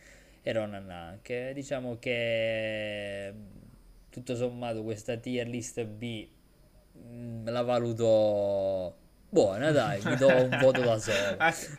[0.42, 3.34] E Ronan anche, diciamo che
[4.10, 6.26] tutto sommato questa tier list B
[6.94, 9.05] mh, mm, la valuto
[9.36, 11.36] buona, dai, mi do un voto da solo.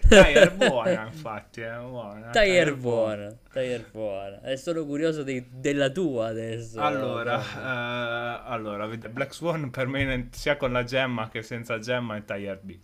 [0.07, 2.29] Tire buona, infatti, è buona.
[2.29, 4.42] Tire buona, Tire buona.
[4.42, 6.79] E sono curioso di, della tua adesso.
[6.79, 12.25] Allora, uh, allora, Black Swan per me sia con la gemma che senza gemma è
[12.25, 12.79] Tire B.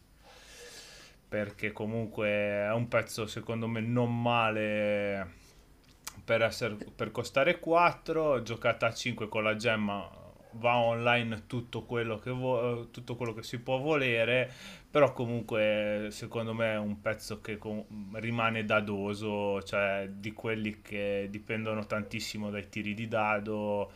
[1.28, 5.28] Perché comunque è un pezzo secondo me non male
[6.24, 10.21] per, essere, per costare 4, giocata a 5 con la gemma
[10.54, 14.50] va online tutto quello che, vo- tutto quello che si può volere,
[14.90, 17.84] però comunque secondo me è un pezzo che com-
[18.18, 23.90] rimane dadoso, cioè di quelli che dipendono tantissimo dai tiri di dado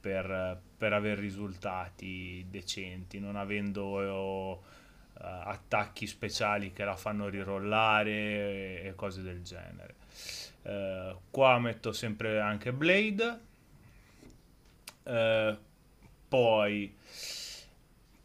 [0.00, 3.84] per, per avere risultati decenti, non avendo...
[3.84, 4.76] Uh,
[5.20, 9.96] attacchi speciali che la fanno rirollare e, e cose del genere.
[10.62, 13.40] Uh, qua metto sempre anche Blade.
[15.02, 15.58] Uh,
[16.28, 16.94] poi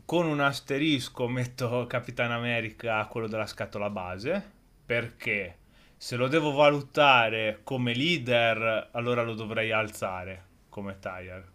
[0.06, 4.52] con un asterisco metto Capitan America quello della scatola base
[4.86, 5.58] perché
[5.96, 11.52] se lo devo valutare come leader allora lo dovrei alzare come tire.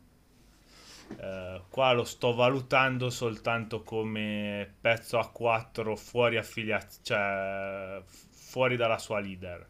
[1.08, 8.98] Uh, qua lo sto valutando soltanto come pezzo a 4 fuori affiliazione cioè fuori dalla
[8.98, 9.66] sua leader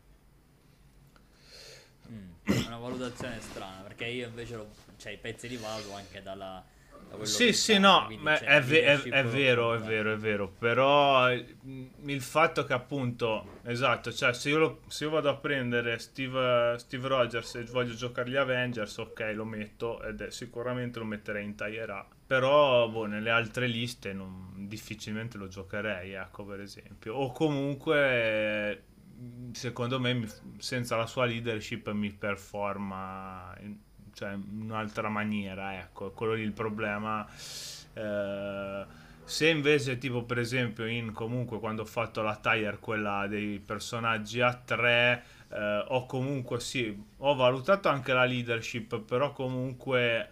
[2.11, 4.68] mm, una valutazione strana perché io invece lo
[4.99, 6.62] cioè i pezzi li valuto anche dalla...
[7.09, 11.31] Da sì, sì, no, ma è, ve- è, è, vero, è vero, è vero, però
[11.33, 16.77] il fatto che appunto, esatto, cioè se io, lo, se io vado a prendere Steve,
[16.77, 21.44] Steve, Rogers e voglio giocare gli Avengers, ok, lo metto ed è, sicuramente lo metterei
[21.44, 27.14] in Tier A, però boh, nelle altre liste non, difficilmente lo giocherei, ecco, per esempio,
[27.14, 28.83] o comunque
[29.53, 30.29] secondo me
[30.59, 33.55] senza la sua leadership mi performa
[34.13, 37.25] cioè in un'altra maniera, ecco, quello lì il problema.
[37.95, 38.85] Eh,
[39.25, 44.41] se invece tipo per esempio in comunque quando ho fatto la tire quella dei personaggi
[44.41, 50.31] a 3 eh, ho comunque sì ho valutato anche la leadership però comunque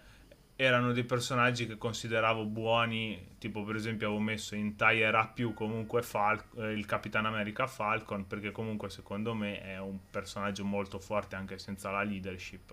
[0.56, 5.52] erano dei personaggi che consideravo buoni tipo per esempio avevo messo in tire A più
[5.52, 10.98] comunque Fal- eh, il Capitan America Falcon perché comunque secondo me è un personaggio molto
[10.98, 12.72] forte anche senza la leadership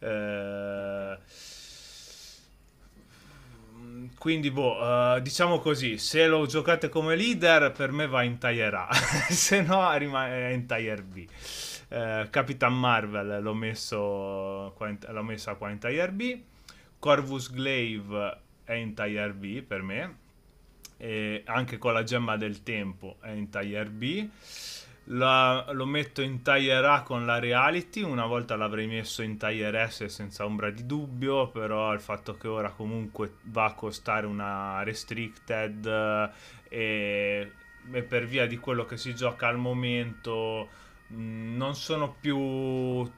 [0.00, 1.18] eh,
[4.18, 8.74] quindi, boh, uh, diciamo così, se lo giocate come leader, per me va in Tier
[8.74, 8.88] A,
[9.30, 11.26] se no rimane in Tier B.
[11.88, 16.40] Uh, Capitan Marvel l'ho messo l'ho messa qua in Tier B.
[16.98, 20.16] Corvus Glaive è in Tier B per me.
[20.96, 24.28] E anche con la gemma del tempo è in Tier B.
[25.10, 29.90] La, lo metto in Tier A con la Reality, una volta l'avrei messo in Tier
[29.90, 34.82] S senza ombra di dubbio, però il fatto che ora comunque va a costare una
[34.82, 36.30] Restricted eh,
[36.68, 37.52] e,
[37.90, 40.68] e per via di quello che si gioca al momento
[41.10, 43.10] mm, non sono più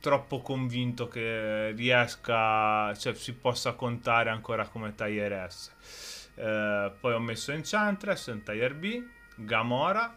[0.00, 6.30] troppo convinto che riesca, cioè si possa contare ancora come Tier S.
[6.34, 9.02] Eh, poi ho messo Enchantress Tier B,
[9.36, 10.16] Gamora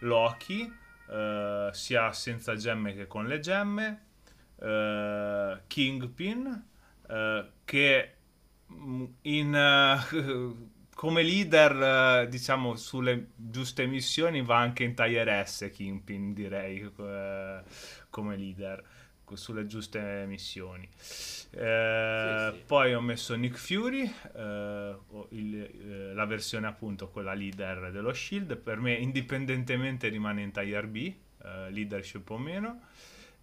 [0.00, 0.72] Loki,
[1.08, 4.04] eh, sia senza gemme che con le gemme,
[4.60, 6.64] eh, Kingpin,
[7.08, 8.14] eh, che
[8.72, 9.98] mm, in, eh,
[11.04, 17.60] come leader, eh, diciamo, sulle giuste missioni va anche in Tier S Kingpin, direi, eh,
[18.08, 18.82] come leader
[19.34, 20.88] sulle giuste missioni.
[21.50, 22.62] Eh, sì, sì.
[22.64, 24.96] Poi ho messo Nick Fury, eh,
[25.28, 28.56] il, eh, la versione appunto quella leader dello Shield.
[28.56, 31.12] Per me, indipendentemente, rimane in Tier B,
[31.42, 32.80] eh, leadership o meno.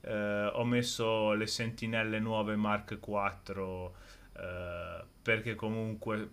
[0.04, 3.96] Ho messo le sentinelle nuove Mark 4
[4.34, 6.30] eh, perché comunque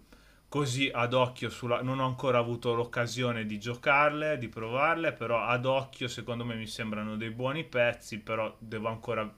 [0.48, 1.82] così ad occhio sulla...
[1.82, 6.66] non ho ancora avuto l'occasione di giocarle, di provarle, però ad occhio secondo me mi
[6.66, 9.30] sembrano dei buoni pezzi, però devo ancora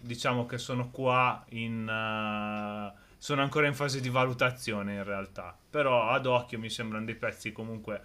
[0.00, 6.10] diciamo che sono qua in uh, sono ancora in fase di valutazione in realtà, però
[6.10, 8.02] ad occhio mi sembrano dei pezzi comunque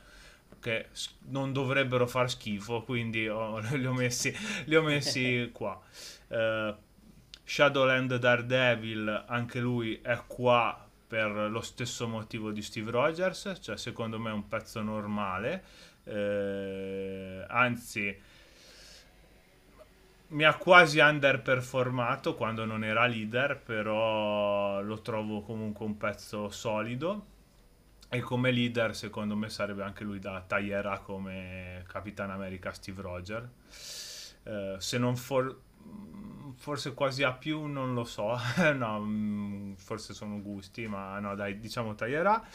[0.61, 0.87] che
[1.27, 4.33] non dovrebbero far schifo, quindi ho, li, ho messi,
[4.65, 5.79] li ho messi qua.
[6.27, 6.73] Uh,
[7.43, 14.19] Shadowland Daredevil, anche lui è qua per lo stesso motivo di Steve Rogers, cioè secondo
[14.19, 15.63] me è un pezzo normale,
[16.03, 18.15] eh, anzi
[20.27, 27.25] mi ha quasi underperformato quando non era leader, però lo trovo comunque un pezzo solido.
[28.11, 33.49] E come leader, secondo me, sarebbe anche lui da taglierà come Capitan America Steve Roger.
[34.43, 35.55] Eh, se non for-
[36.59, 38.37] forse quasi a più, non lo so,
[38.75, 42.45] no, mm, forse sono gusti, ma no, dai, diciamo taglierà.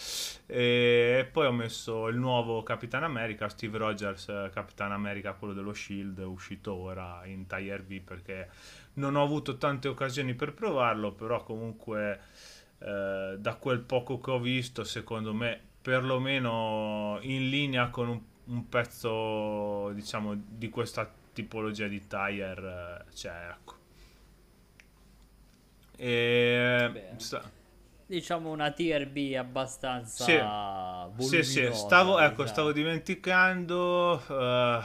[0.47, 6.19] E poi ho messo il nuovo Capitan America, Steve Rogers, Capitan America, quello dello Shield,
[6.19, 8.51] uscito ora in Tier V perché
[8.95, 12.21] non ho avuto tante occasioni per provarlo, però comunque
[12.79, 18.69] eh, da quel poco che ho visto, secondo me, perlomeno in linea con un, un
[18.69, 23.83] pezzo, diciamo, di questa tipologia di tire, eh, cioè, ecco
[25.97, 27.13] e...
[28.07, 30.25] Diciamo una tier B abbastanza
[31.17, 31.27] sì.
[31.27, 32.49] Sì, sì, stavo, ecco, diciamo.
[32.49, 34.23] stavo dimenticando...
[34.29, 34.85] Uh,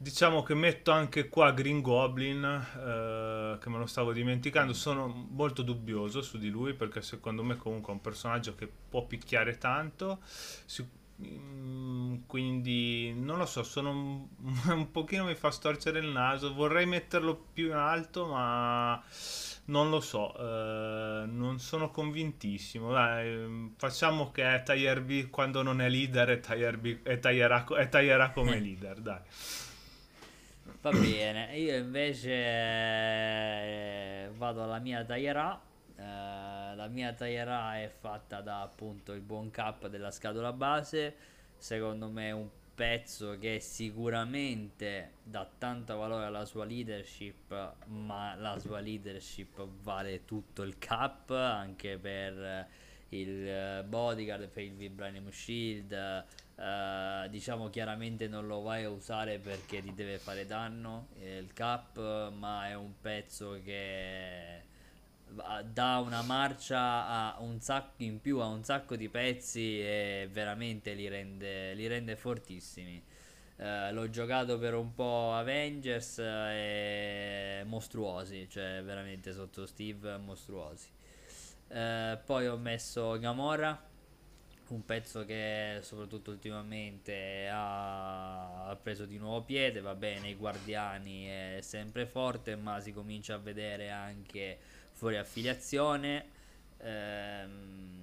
[0.00, 4.72] diciamo che metto anche qua Green Goblin, uh, che me lo stavo dimenticando.
[4.72, 9.04] Sono molto dubbioso su di lui perché secondo me comunque è un personaggio che può
[9.04, 10.20] picchiare tanto.
[10.22, 10.86] Si,
[12.26, 14.26] quindi non lo so, sono un,
[14.70, 16.54] un pochino mi fa storcere il naso.
[16.54, 19.02] Vorrei metterlo più in alto, ma
[19.66, 22.92] non lo so, eh, non sono convintissimo.
[22.92, 26.98] Dai, facciamo che è Tier B quando non è leader e, Tier B,
[28.32, 29.20] come leader, dai.
[30.80, 35.60] Va bene, io invece eh, vado alla mia taglierà.
[35.98, 41.14] Eh, la mia taglierà è fatta da appunto il buon cap della scatola base.
[41.56, 48.78] Secondo me un pezzo che sicuramente dà tanto valore alla sua leadership, ma la sua
[48.78, 52.68] leadership vale tutto il cap anche per
[53.08, 56.24] il bodyguard, per il vibranium shield.
[56.54, 61.52] Uh, diciamo chiaramente non lo vai a usare perché ti deve fare danno eh, il
[61.52, 64.62] cap, ma è un pezzo che
[65.64, 70.94] dà una marcia a un sacco in più a un sacco di pezzi e veramente
[70.94, 73.02] li rende, li rende fortissimi.
[73.56, 80.88] Uh, l'ho giocato per un po' Avengers e mostruosi, cioè veramente sotto Steve mostruosi.
[81.68, 83.86] Uh, poi ho messo Gamora,
[84.68, 91.26] un pezzo che soprattutto ultimamente ha, ha preso di nuovo piede, va bene, i Guardiani
[91.26, 94.58] è sempre forte, ma si comincia a vedere anche
[94.98, 96.26] fuori affiliazione.
[96.78, 97.98] Ehm,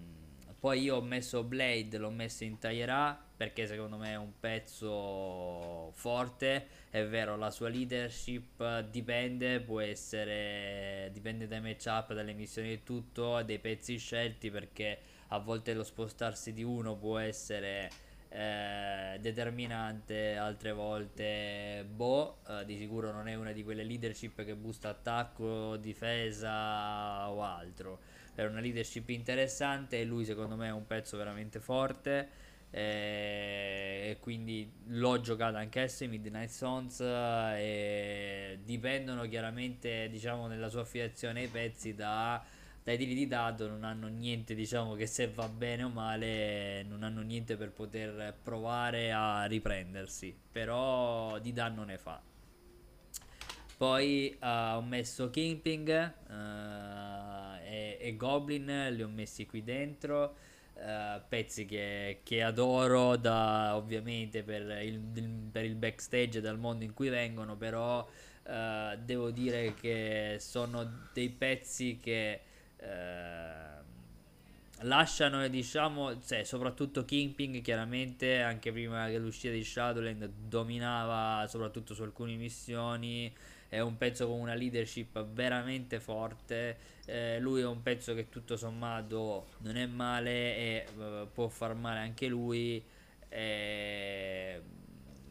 [0.57, 5.91] poi io ho messo Blade, l'ho messo in Tagliera perché secondo me è un pezzo
[5.93, 6.67] forte.
[6.89, 13.43] È vero, la sua leadership dipende, può essere dipende dai matchup, dalle missioni e tutto,
[13.43, 17.89] dei pezzi scelti perché a volte lo spostarsi di uno può essere
[18.35, 24.55] eh, determinante, altre volte boh, eh, di sicuro non è una di quelle leadership che
[24.55, 27.99] busta attacco, difesa o altro.
[28.35, 32.27] È una leadership interessante e lui secondo me è un pezzo veramente forte
[32.71, 40.81] eh, e quindi l'ho giocato anch'esso in Midnight Sons e dipendono chiaramente diciamo nella sua
[40.81, 42.43] affiliazione i pezzi da
[42.85, 47.01] dai tiri di dado non hanno niente, diciamo che se va bene o male non
[47.01, 52.21] hanno niente per poter provare a riprendersi, però di danno ne fa.
[53.75, 60.35] Poi uh, ho messo Kingping uh, e, e, Goblin, li ho messi qui dentro.
[60.75, 64.99] Uh, pezzi che, che, adoro da, ovviamente per il,
[65.51, 68.07] per il backstage dal mondo in cui vengono, però
[68.43, 72.41] devo dire che sono dei pezzi che
[74.79, 82.03] lasciano diciamo cioè, soprattutto Kingping chiaramente anche prima che l'uscita di Shadowland dominava soprattutto su
[82.03, 83.33] alcune missioni
[83.69, 88.57] è un pezzo con una leadership veramente forte eh, lui è un pezzo che tutto
[88.57, 92.83] sommato non è male e uh, può far male anche lui
[93.29, 94.59] è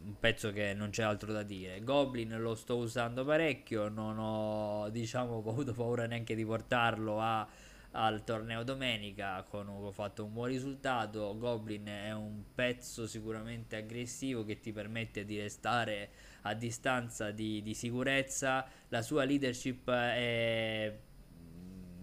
[0.05, 1.83] un pezzo che non c'è altro da dire.
[1.83, 7.49] Goblin lo sto usando parecchio non ho diciamo avuto paura neanche di portarlo a
[7.97, 9.45] al torneo domenica.
[9.49, 11.37] Con, ho fatto un buon risultato.
[11.39, 16.11] Goblin è un pezzo sicuramente aggressivo che ti permette di restare
[16.43, 18.67] a distanza di, di sicurezza.
[18.89, 20.97] La sua leadership è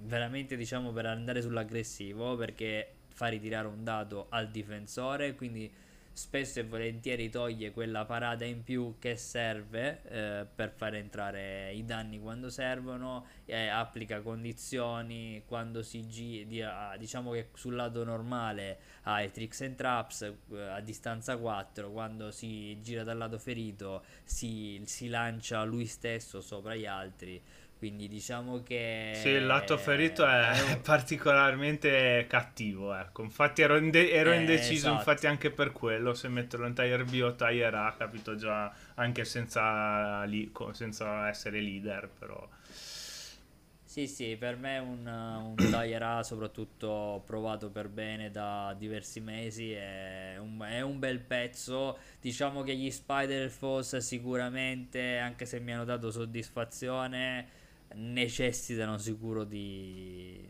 [0.04, 5.36] veramente diciamo per andare sull'aggressivo perché fa ritirare un dato al difensore.
[5.36, 5.72] Quindi
[6.14, 11.86] spesso e volentieri toglie quella parata in più che serve eh, per far entrare i
[11.86, 19.22] danni quando servono, eh, applica condizioni quando si gira, diciamo che sul lato normale ha
[19.22, 24.82] i tricks and traps eh, a distanza 4, quando si gira dal lato ferito si,
[24.86, 27.42] si lancia lui stesso sopra gli altri
[27.82, 29.14] quindi diciamo che...
[29.16, 33.24] Sì, il lato ferito è, è particolarmente cattivo, ecco.
[33.24, 34.98] Infatti ero, inde- ero eh, indeciso, esatto.
[34.98, 39.26] infatti anche per quello, se metterlo in Tire B o Tire A, capito già, anche
[39.26, 42.48] senza, li- senza essere leader, però...
[43.84, 49.72] Sì, sì, per me un, un Tire A, soprattutto provato per bene da diversi mesi,
[49.72, 51.98] è un, è un, bel pezzo.
[52.20, 57.61] Diciamo che gli Spider Force sicuramente, anche se mi hanno dato soddisfazione,
[57.96, 60.48] necessitano sicuro di,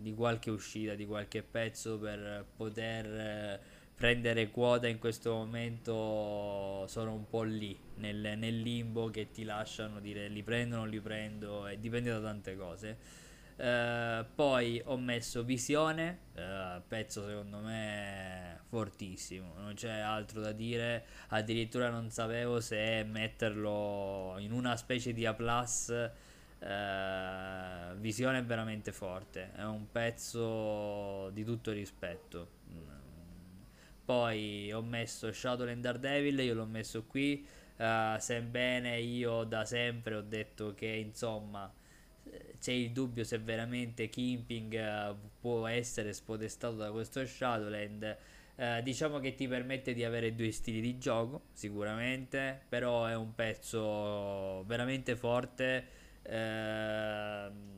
[0.00, 3.60] di qualche uscita, di qualche pezzo per poter eh,
[3.96, 10.00] prendere quota in questo momento sono un po' lì nel, nel, limbo che ti lasciano
[10.00, 13.24] dire li prendo o non li prendo e dipende da tante cose.
[13.56, 21.06] Uh, poi ho messo visione uh, pezzo secondo me fortissimo non c'è altro da dire
[21.28, 25.32] addirittura non sapevo se metterlo in una specie di A
[26.58, 32.54] eh, visione veramente forte, è un pezzo di tutto rispetto.
[34.04, 37.44] Poi ho messo Shadowland Daredevil, io l'ho messo qui,
[37.76, 41.68] uh, sebbene io da sempre ho detto che insomma
[42.60, 48.16] c'è il dubbio se veramente Kimping uh, può essere spodestato da questo Shadowland.
[48.54, 53.34] Uh, diciamo che ti permette di avere due stili di gioco, sicuramente, però è un
[53.34, 55.95] pezzo veramente forte
[56.28, 57.74] Ehm,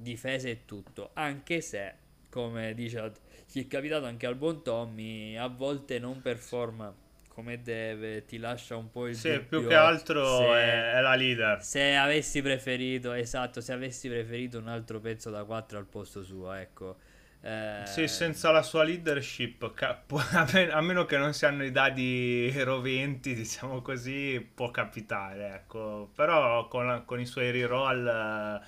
[0.00, 1.94] difesa e tutto, anche se,
[2.30, 3.12] come dice,
[3.50, 6.94] gli è capitato anche al buon Tommy, a volte non performa
[7.28, 9.46] come deve, ti lascia un po' il sì, dubbio.
[9.46, 11.62] più che altro se, è, è, la leader.
[11.62, 16.52] Se avessi preferito, esatto, se avessi preferito un altro pezzo da 4 al posto suo,
[16.52, 16.96] ecco.
[17.42, 17.82] Eh...
[17.86, 24.46] Sì, senza la sua leadership, a meno che non siano i dadi roventi, diciamo così,
[24.54, 26.10] può capitare, ecco.
[26.14, 28.60] Però con, con i suoi reroll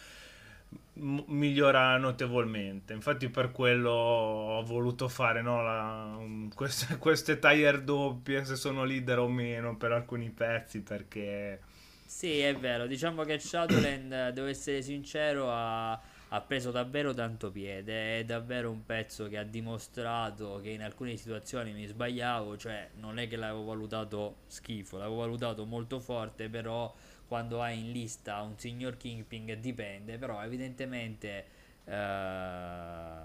[0.95, 2.95] uh, migliora notevolmente.
[2.95, 6.19] Infatti per quello ho voluto fare no, la,
[6.55, 11.61] queste, queste tire doppie, se sono leader o meno, per alcuni pezzi, perché...
[12.07, 15.99] Sì, è vero, diciamo che Shadowland, devo essere sincero, ha
[16.35, 21.15] ha preso davvero tanto piede, è davvero un pezzo che ha dimostrato che in alcune
[21.17, 26.95] situazioni mi sbagliavo, cioè non è che l'avevo valutato schifo, l'avevo valutato molto forte, però
[27.27, 31.45] quando hai in lista un signor Kingping dipende, però evidentemente
[31.85, 33.21] eh,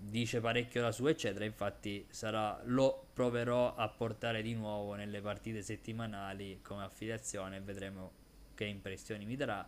[0.00, 5.62] dice parecchio la sua eccetera, infatti sarà, lo proverò a portare di nuovo nelle partite
[5.62, 8.12] settimanali come affiliazione e vedremo
[8.52, 9.66] che impressioni mi darà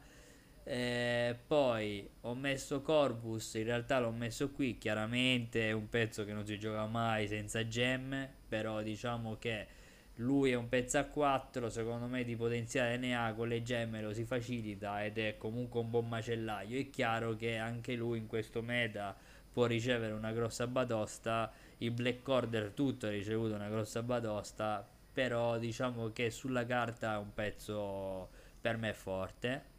[0.65, 6.33] eh, poi ho messo Corvus, in realtà l'ho messo qui, chiaramente è un pezzo che
[6.33, 9.67] non si gioca mai senza gemme, però diciamo che
[10.17, 14.03] lui è un pezzo a 4, secondo me di potenziale ne ha, con le gemme
[14.03, 16.79] lo si facilita ed è comunque un buon macellaio.
[16.79, 19.17] È chiaro che anche lui in questo meta
[19.53, 25.59] può ricevere una grossa batosta, il Black Order tutto ha ricevuto una grossa batosta, però
[25.59, 28.29] diciamo che sulla carta è un pezzo
[28.61, 29.72] per me forte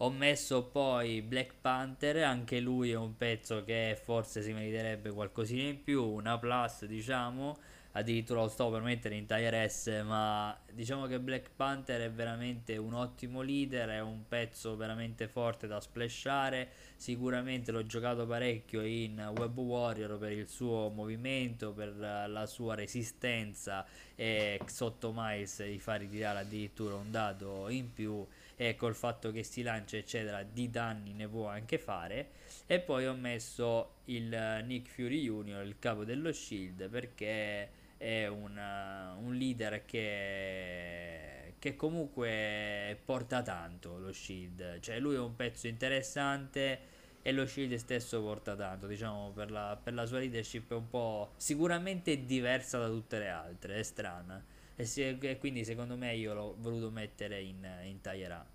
[0.00, 5.62] ho messo poi Black Panther, anche lui è un pezzo che forse si meriterebbe qualcosina
[5.62, 7.58] in più, una plus diciamo,
[7.92, 12.76] addirittura lo sto per mettere in Tier S, ma diciamo che Black Panther è veramente
[12.76, 19.32] un ottimo leader, è un pezzo veramente forte da splashare, sicuramente l'ho giocato parecchio in
[19.36, 23.84] Web Warrior per il suo movimento, per la sua resistenza
[24.14, 28.24] e sotto Miles di far ritirare addirittura un dato in più
[28.60, 32.30] e col fatto che si lancia eccetera di danni ne può anche fare.
[32.66, 39.14] E poi ho messo il Nick Fury Junior il capo dello Shield perché è una,
[39.20, 44.80] un leader che, che comunque porta tanto lo Shield.
[44.80, 49.78] Cioè lui è un pezzo interessante e lo Shield stesso porta tanto diciamo per la,
[49.80, 54.42] per la sua leadership è un po' sicuramente diversa da tutte le altre è strana
[54.80, 58.46] e, se, e quindi secondo me io l'ho voluto mettere in, in Tier A.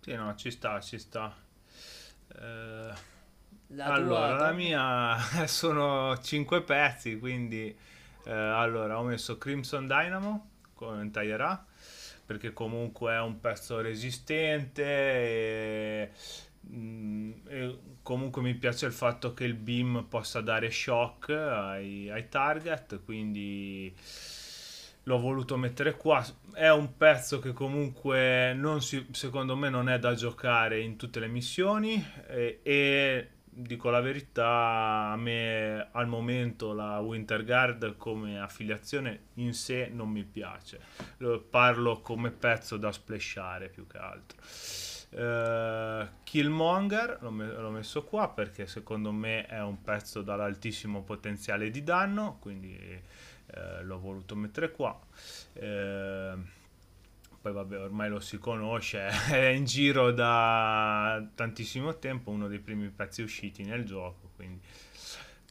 [0.00, 1.32] Sì, no, ci sta, ci sta.
[2.26, 2.92] Eh,
[3.68, 4.46] la allora, tua...
[4.46, 5.16] la mia
[5.46, 7.72] sono 5 pezzi, quindi
[8.24, 11.64] eh, allora ho messo Crimson Dynamo con Tier A
[12.26, 16.10] perché comunque è un pezzo resistente e,
[16.68, 22.28] mm, e comunque mi piace il fatto che il beam possa dare shock ai, ai
[22.28, 23.94] target, quindi
[25.10, 26.24] l'ho voluto mettere qua.
[26.52, 31.26] È un pezzo che comunque si, secondo me non è da giocare in tutte le
[31.26, 39.24] missioni e, e, dico la verità, a me al momento la Winter Guard come affiliazione
[39.34, 40.80] in sé non mi piace.
[41.50, 44.38] Parlo come pezzo da splashare più che altro.
[45.10, 51.68] Uh, Killmonger l'ho, me- l'ho, messo qua perché secondo me è un pezzo dall'altissimo potenziale
[51.68, 52.78] di danno, quindi
[53.54, 54.98] eh, l'ho voluto mettere qua.
[55.54, 56.32] Eh,
[57.40, 62.88] poi vabbè, ormai lo si conosce, è in giro da tantissimo tempo, uno dei primi
[62.88, 64.60] pezzi usciti nel gioco, quindi...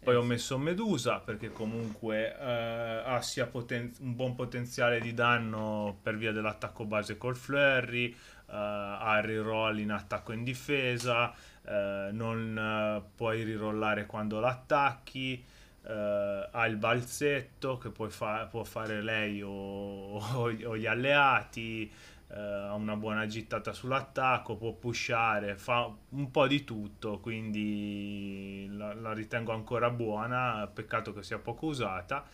[0.01, 5.99] Poi ho messo Medusa perché comunque eh, ha sia poten- un buon potenziale di danno
[6.01, 8.15] per via dell'attacco base col flurry, eh,
[8.47, 11.33] ha il reroll in attacco e in difesa,
[11.65, 15.43] eh, non eh, puoi rirollare quando l'attacchi,
[15.81, 21.91] Uh, ha il balzetto che fa- può fare lei o, o, gli alleati,
[22.27, 28.93] uh, ha una buona gittata sull'attacco, può pushare, fa un po' di tutto, quindi la,
[28.93, 32.25] la ritengo ancora buona, peccato che sia poco usata.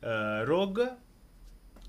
[0.00, 0.96] Uh, Rogue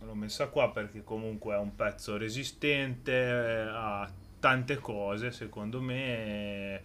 [0.06, 6.82] l'ho messa qua perché comunque è un pezzo resistente, ha tante cose secondo me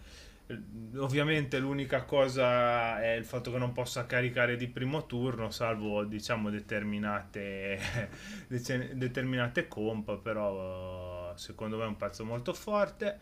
[0.95, 6.49] Ovviamente l'unica cosa è il fatto che non possa caricare di primo turno, salvo diciamo
[6.49, 7.77] determinate,
[8.47, 13.19] determinate comp, però secondo me è un pezzo molto forte.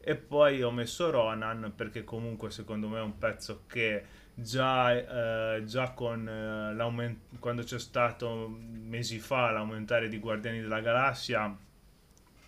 [0.00, 4.04] E poi ho messo Ronan perché comunque secondo me è un pezzo che
[4.34, 10.80] già, eh, già con eh, l'aumento, quando c'è stato mesi fa l'aumentare di Guardiani della
[10.80, 11.56] Galassia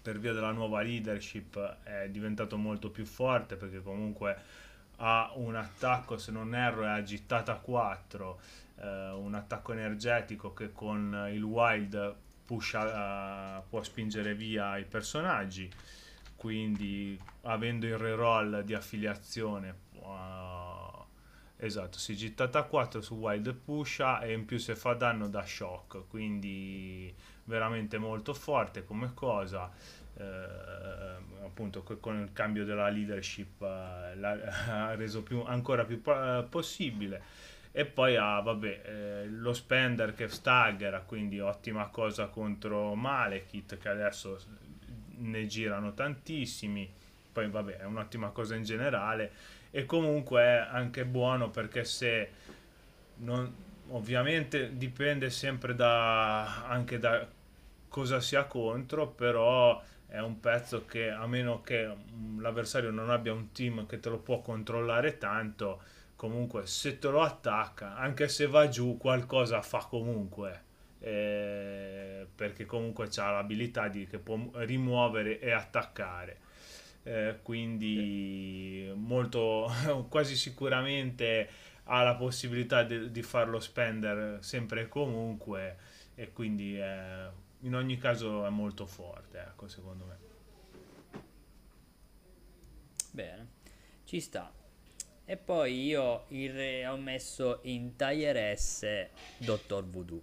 [0.09, 4.37] per via della nuova leadership è diventato molto più forte perché comunque
[4.97, 8.41] ha un attacco, se non erro, è agitata 4,
[8.77, 12.15] eh, un attacco energetico che con il wild
[12.47, 15.71] pusha, uh, può spingere via i personaggi,
[16.37, 21.05] quindi avendo il reroll di affiliazione uh,
[21.59, 26.09] esatto, si gittata 4 su wild pusha e in più se fa danno da shock,
[26.09, 29.71] quindi veramente molto forte come cosa
[30.19, 37.47] eh, appunto con il cambio della leadership eh, l'ha reso più, ancora più eh, possibile.
[37.71, 43.89] E poi ha vabbè, eh, lo spender che staggera quindi ottima cosa contro Malekith che
[43.89, 44.39] adesso
[45.17, 46.91] ne girano tantissimi.
[47.33, 49.31] Poi vabbè è un'ottima cosa in generale.
[49.71, 52.31] E comunque è anche buono perché se
[53.17, 53.55] non,
[53.89, 57.27] ovviamente dipende sempre da, anche da
[57.89, 63.33] cosa sia contro però è un pezzo che a meno che mm, l'avversario non abbia
[63.33, 65.83] un team che te lo può controllare tanto,
[66.17, 70.67] comunque se te lo attacca, anche se va giù, qualcosa fa comunque.
[71.01, 76.39] Eh, perché comunque ha l'abilità di che può rimuovere e attaccare.
[77.05, 79.71] Eh, quindi molto
[80.09, 81.49] quasi sicuramente
[81.85, 85.77] ha la possibilità di, di farlo spendere sempre e comunque
[86.15, 87.29] e quindi eh,
[87.61, 90.17] in ogni caso è molto forte, ecco, secondo me.
[93.11, 93.49] Bene,
[94.05, 94.53] ci sta.
[95.25, 100.23] E poi io re, ho messo in Tier S Dottor Voodoo.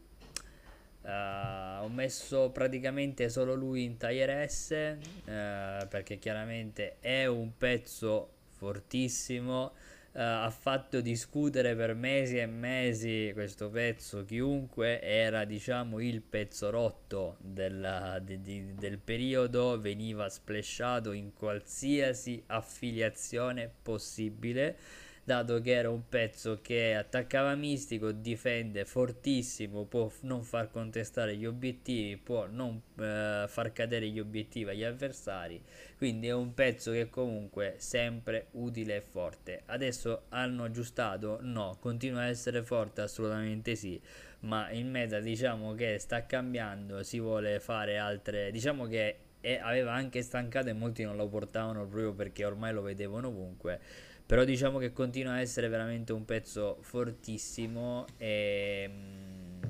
[1.01, 8.31] Uh, ho messo praticamente solo lui in Tier S uh, perché chiaramente è un pezzo
[8.53, 9.73] fortissimo
[10.15, 16.69] uh, ha fatto discutere per mesi e mesi questo pezzo chiunque era diciamo il pezzo
[16.69, 24.77] rotto della, di, di, del periodo veniva splashato in qualsiasi affiliazione possibile
[25.25, 31.47] dato che era un pezzo che attaccava mistico, difende fortissimo, può non far contestare gli
[31.47, 35.59] obiettivi, può non eh, far cadere gli obiettivi agli avversari,
[35.97, 39.63] quindi è un pezzo che comunque sempre utile e forte.
[39.65, 41.39] Adesso hanno aggiustato?
[41.41, 43.99] No, continua a essere forte assolutamente sì,
[44.41, 49.17] ma il meta diciamo che sta cambiando, si vuole fare altre, diciamo che
[49.61, 53.79] aveva anche stancato e molti non lo portavano proprio perché ormai lo vedevano ovunque
[54.25, 59.61] però diciamo che continua a essere veramente un pezzo fortissimo e mm,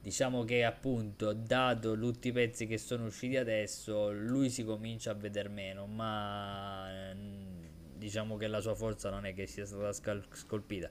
[0.00, 5.14] diciamo che appunto dato tutti i pezzi che sono usciti adesso lui si comincia a
[5.14, 7.64] vedere meno ma mm,
[7.96, 10.88] diciamo che la sua forza non è che sia stata scal- scolpita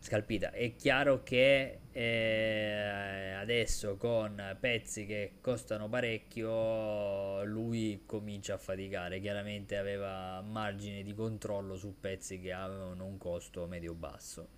[0.00, 0.50] scalpita.
[0.50, 9.20] È chiaro che eh, adesso con pezzi che costano parecchio lui comincia a faticare.
[9.20, 14.48] Chiaramente aveva margine di controllo su pezzi che avevano un costo medio-basso.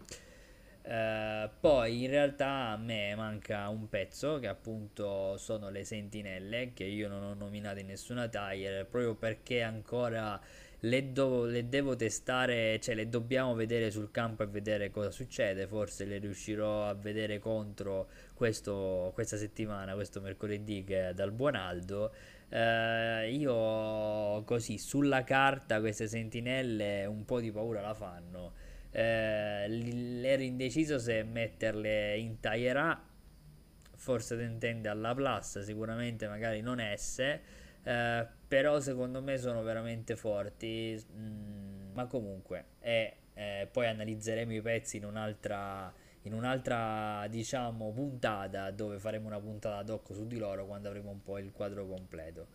[0.84, 6.82] Uh, poi in realtà a me manca un pezzo che appunto sono le sentinelle che
[6.82, 10.40] io non ho nominato in nessuna tire proprio perché ancora
[10.84, 15.66] le, do- le devo testare, cioè le dobbiamo vedere sul campo e vedere cosa succede.
[15.66, 22.14] Forse le riuscirò a vedere contro questo, questa settimana, questo mercoledì che dal Buonaldo.
[22.48, 28.52] Uh, io così sulla carta queste sentinelle un po' di paura la fanno.
[28.90, 32.36] Uh, ero indeciso se metterle in
[32.76, 33.02] A,
[33.96, 37.40] forse tende alla plus, sicuramente magari non S
[37.84, 41.02] eh, però secondo me sono veramente forti.
[41.16, 45.90] Mm, ma comunque, eh, eh, poi analizzeremo i pezzi in un'altra,
[46.24, 51.08] in un'altra diciamo puntata dove faremo una puntata ad hoc su di loro quando avremo
[51.08, 52.48] un po' il quadro completo.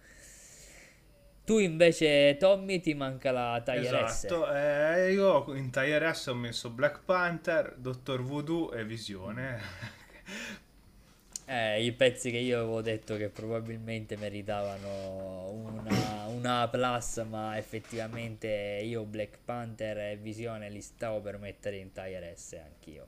[1.43, 6.69] Tu invece, Tommy, ti manca la Tire esatto, eh, io in Tire S ho messo
[6.69, 9.61] Black Panther, Dottor Voodoo e Visione.
[11.49, 18.81] Eh, i pezzi che io avevo detto che probabilmente meritavano una, una plus, ma effettivamente
[18.83, 23.07] io Black Panther e Visione li stavo per mettere in Tire S anch'io.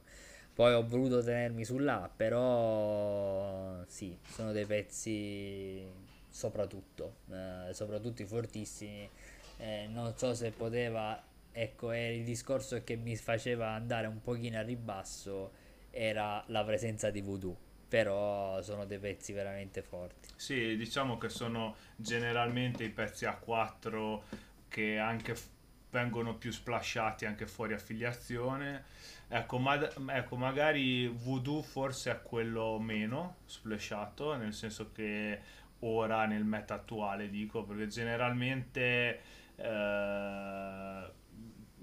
[0.53, 5.83] Poi ho voluto tenermi sull'A, però sì, sono dei pezzi
[6.29, 9.09] soprattutto, eh, soprattutto i fortissimi.
[9.57, 11.21] Eh, non so se poteva,
[11.51, 15.51] ecco, eh, il discorso che mi faceva andare un pochino a ribasso
[15.91, 20.29] era la presenza di Voodoo però sono dei pezzi veramente forti.
[20.35, 24.23] Sì, diciamo che sono generalmente i pezzi A4
[24.69, 25.47] che anche f-
[25.89, 28.85] vengono più splashati anche fuori affiliazione.
[29.27, 35.41] Ecco, ma- ecco, magari Voodoo forse è quello meno splashato, nel senso che
[35.79, 39.19] ora nel meta attuale dico, perché generalmente
[39.55, 41.11] eh,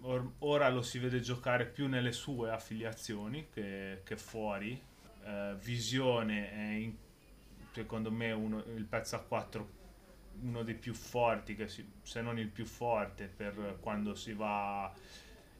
[0.00, 4.80] or- ora lo si vede giocare più nelle sue affiliazioni che, che fuori
[5.26, 6.94] eh, visione è in,
[7.72, 9.64] secondo me uno, il pezzo A4
[10.42, 14.92] uno dei più forti, si, se non il più forte per quando si va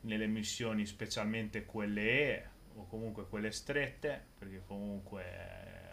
[0.02, 5.86] nelle missioni, specialmente quelle E o comunque quelle strette, perché comunque eh,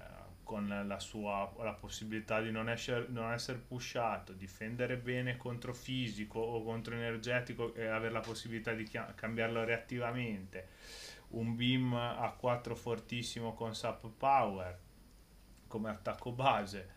[0.43, 6.39] con la sua la possibilità di non essere, non essere pushato, difendere bene contro fisico
[6.39, 10.67] o contro energetico e avere la possibilità di cambiarlo reattivamente
[11.33, 14.79] un beam a 4 fortissimo con sap power
[15.73, 16.89] come attacco base,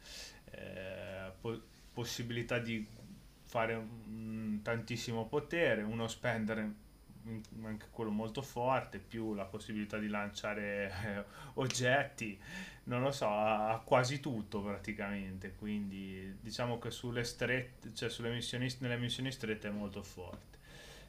[0.50, 1.62] eh, po-
[1.94, 2.86] possibilità di
[3.44, 6.84] fare un, tantissimo potere, uno spendere
[7.62, 11.24] anche quello molto forte, più la possibilità di lanciare eh,
[11.54, 12.38] oggetti,
[12.84, 18.68] non lo so, ha, quasi tutto praticamente, quindi diciamo che sulle strette, cioè sulle missioni,
[18.80, 20.58] nelle missioni strette è molto forte.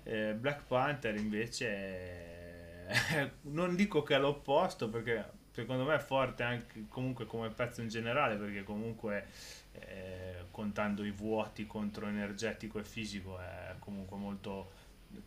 [0.03, 2.36] Eh, Black Panther invece è
[3.43, 7.89] non dico che è l'opposto perché secondo me è forte anche comunque come pezzo in
[7.89, 9.27] generale perché comunque
[9.73, 14.71] eh, contando i vuoti contro energetico e fisico è comunque molto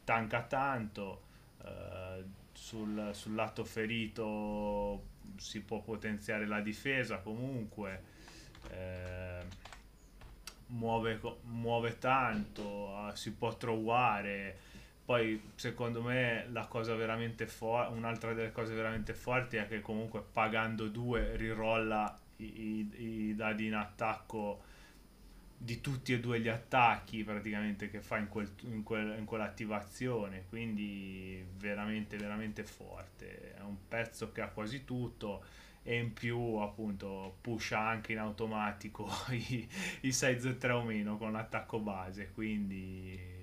[0.04, 1.22] tanca tanto
[1.64, 5.02] eh, sul, sul, lato ferito
[5.36, 8.02] si può potenziare la difesa comunque
[8.70, 9.42] eh,
[10.66, 14.68] muove, muove tanto si può trovare
[15.10, 20.22] poi secondo me la cosa veramente forte, un'altra delle cose veramente forti è che comunque
[20.22, 24.62] pagando due rirolla i, i, i dadi in attacco
[25.56, 30.44] di tutti e due gli attacchi praticamente che fa in, quel, in, quel, in quell'attivazione.
[30.48, 33.54] Quindi veramente veramente forte.
[33.56, 35.44] È un pezzo che ha quasi tutto
[35.82, 39.68] e in più appunto pusha anche in automatico i,
[40.02, 42.30] i size 3 o meno con l'attacco base.
[42.32, 43.39] Quindi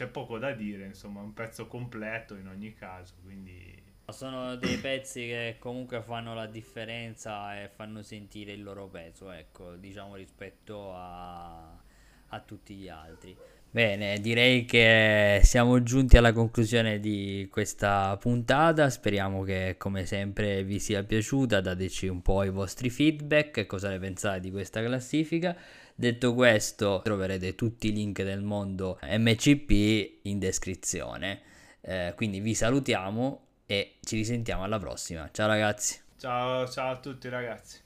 [0.00, 3.88] c'è poco da dire, insomma, un pezzo completo in ogni caso, quindi...
[4.08, 9.76] Sono dei pezzi che comunque fanno la differenza e fanno sentire il loro peso, ecco,
[9.76, 11.78] diciamo rispetto a,
[12.28, 13.36] a tutti gli altri.
[13.70, 18.90] Bene, direi che siamo giunti alla conclusione di questa puntata.
[18.90, 21.60] Speriamo che, come sempre, vi sia piaciuta.
[21.60, 25.56] Dateci un po' i vostri feedback, cosa ne pensate di questa classifica.
[26.00, 31.42] Detto questo, troverete tutti i link del mondo MCP in descrizione.
[31.82, 35.28] Eh, quindi vi salutiamo e ci risentiamo alla prossima.
[35.30, 36.00] Ciao ragazzi.
[36.16, 37.80] Ciao, ciao a tutti ragazzi.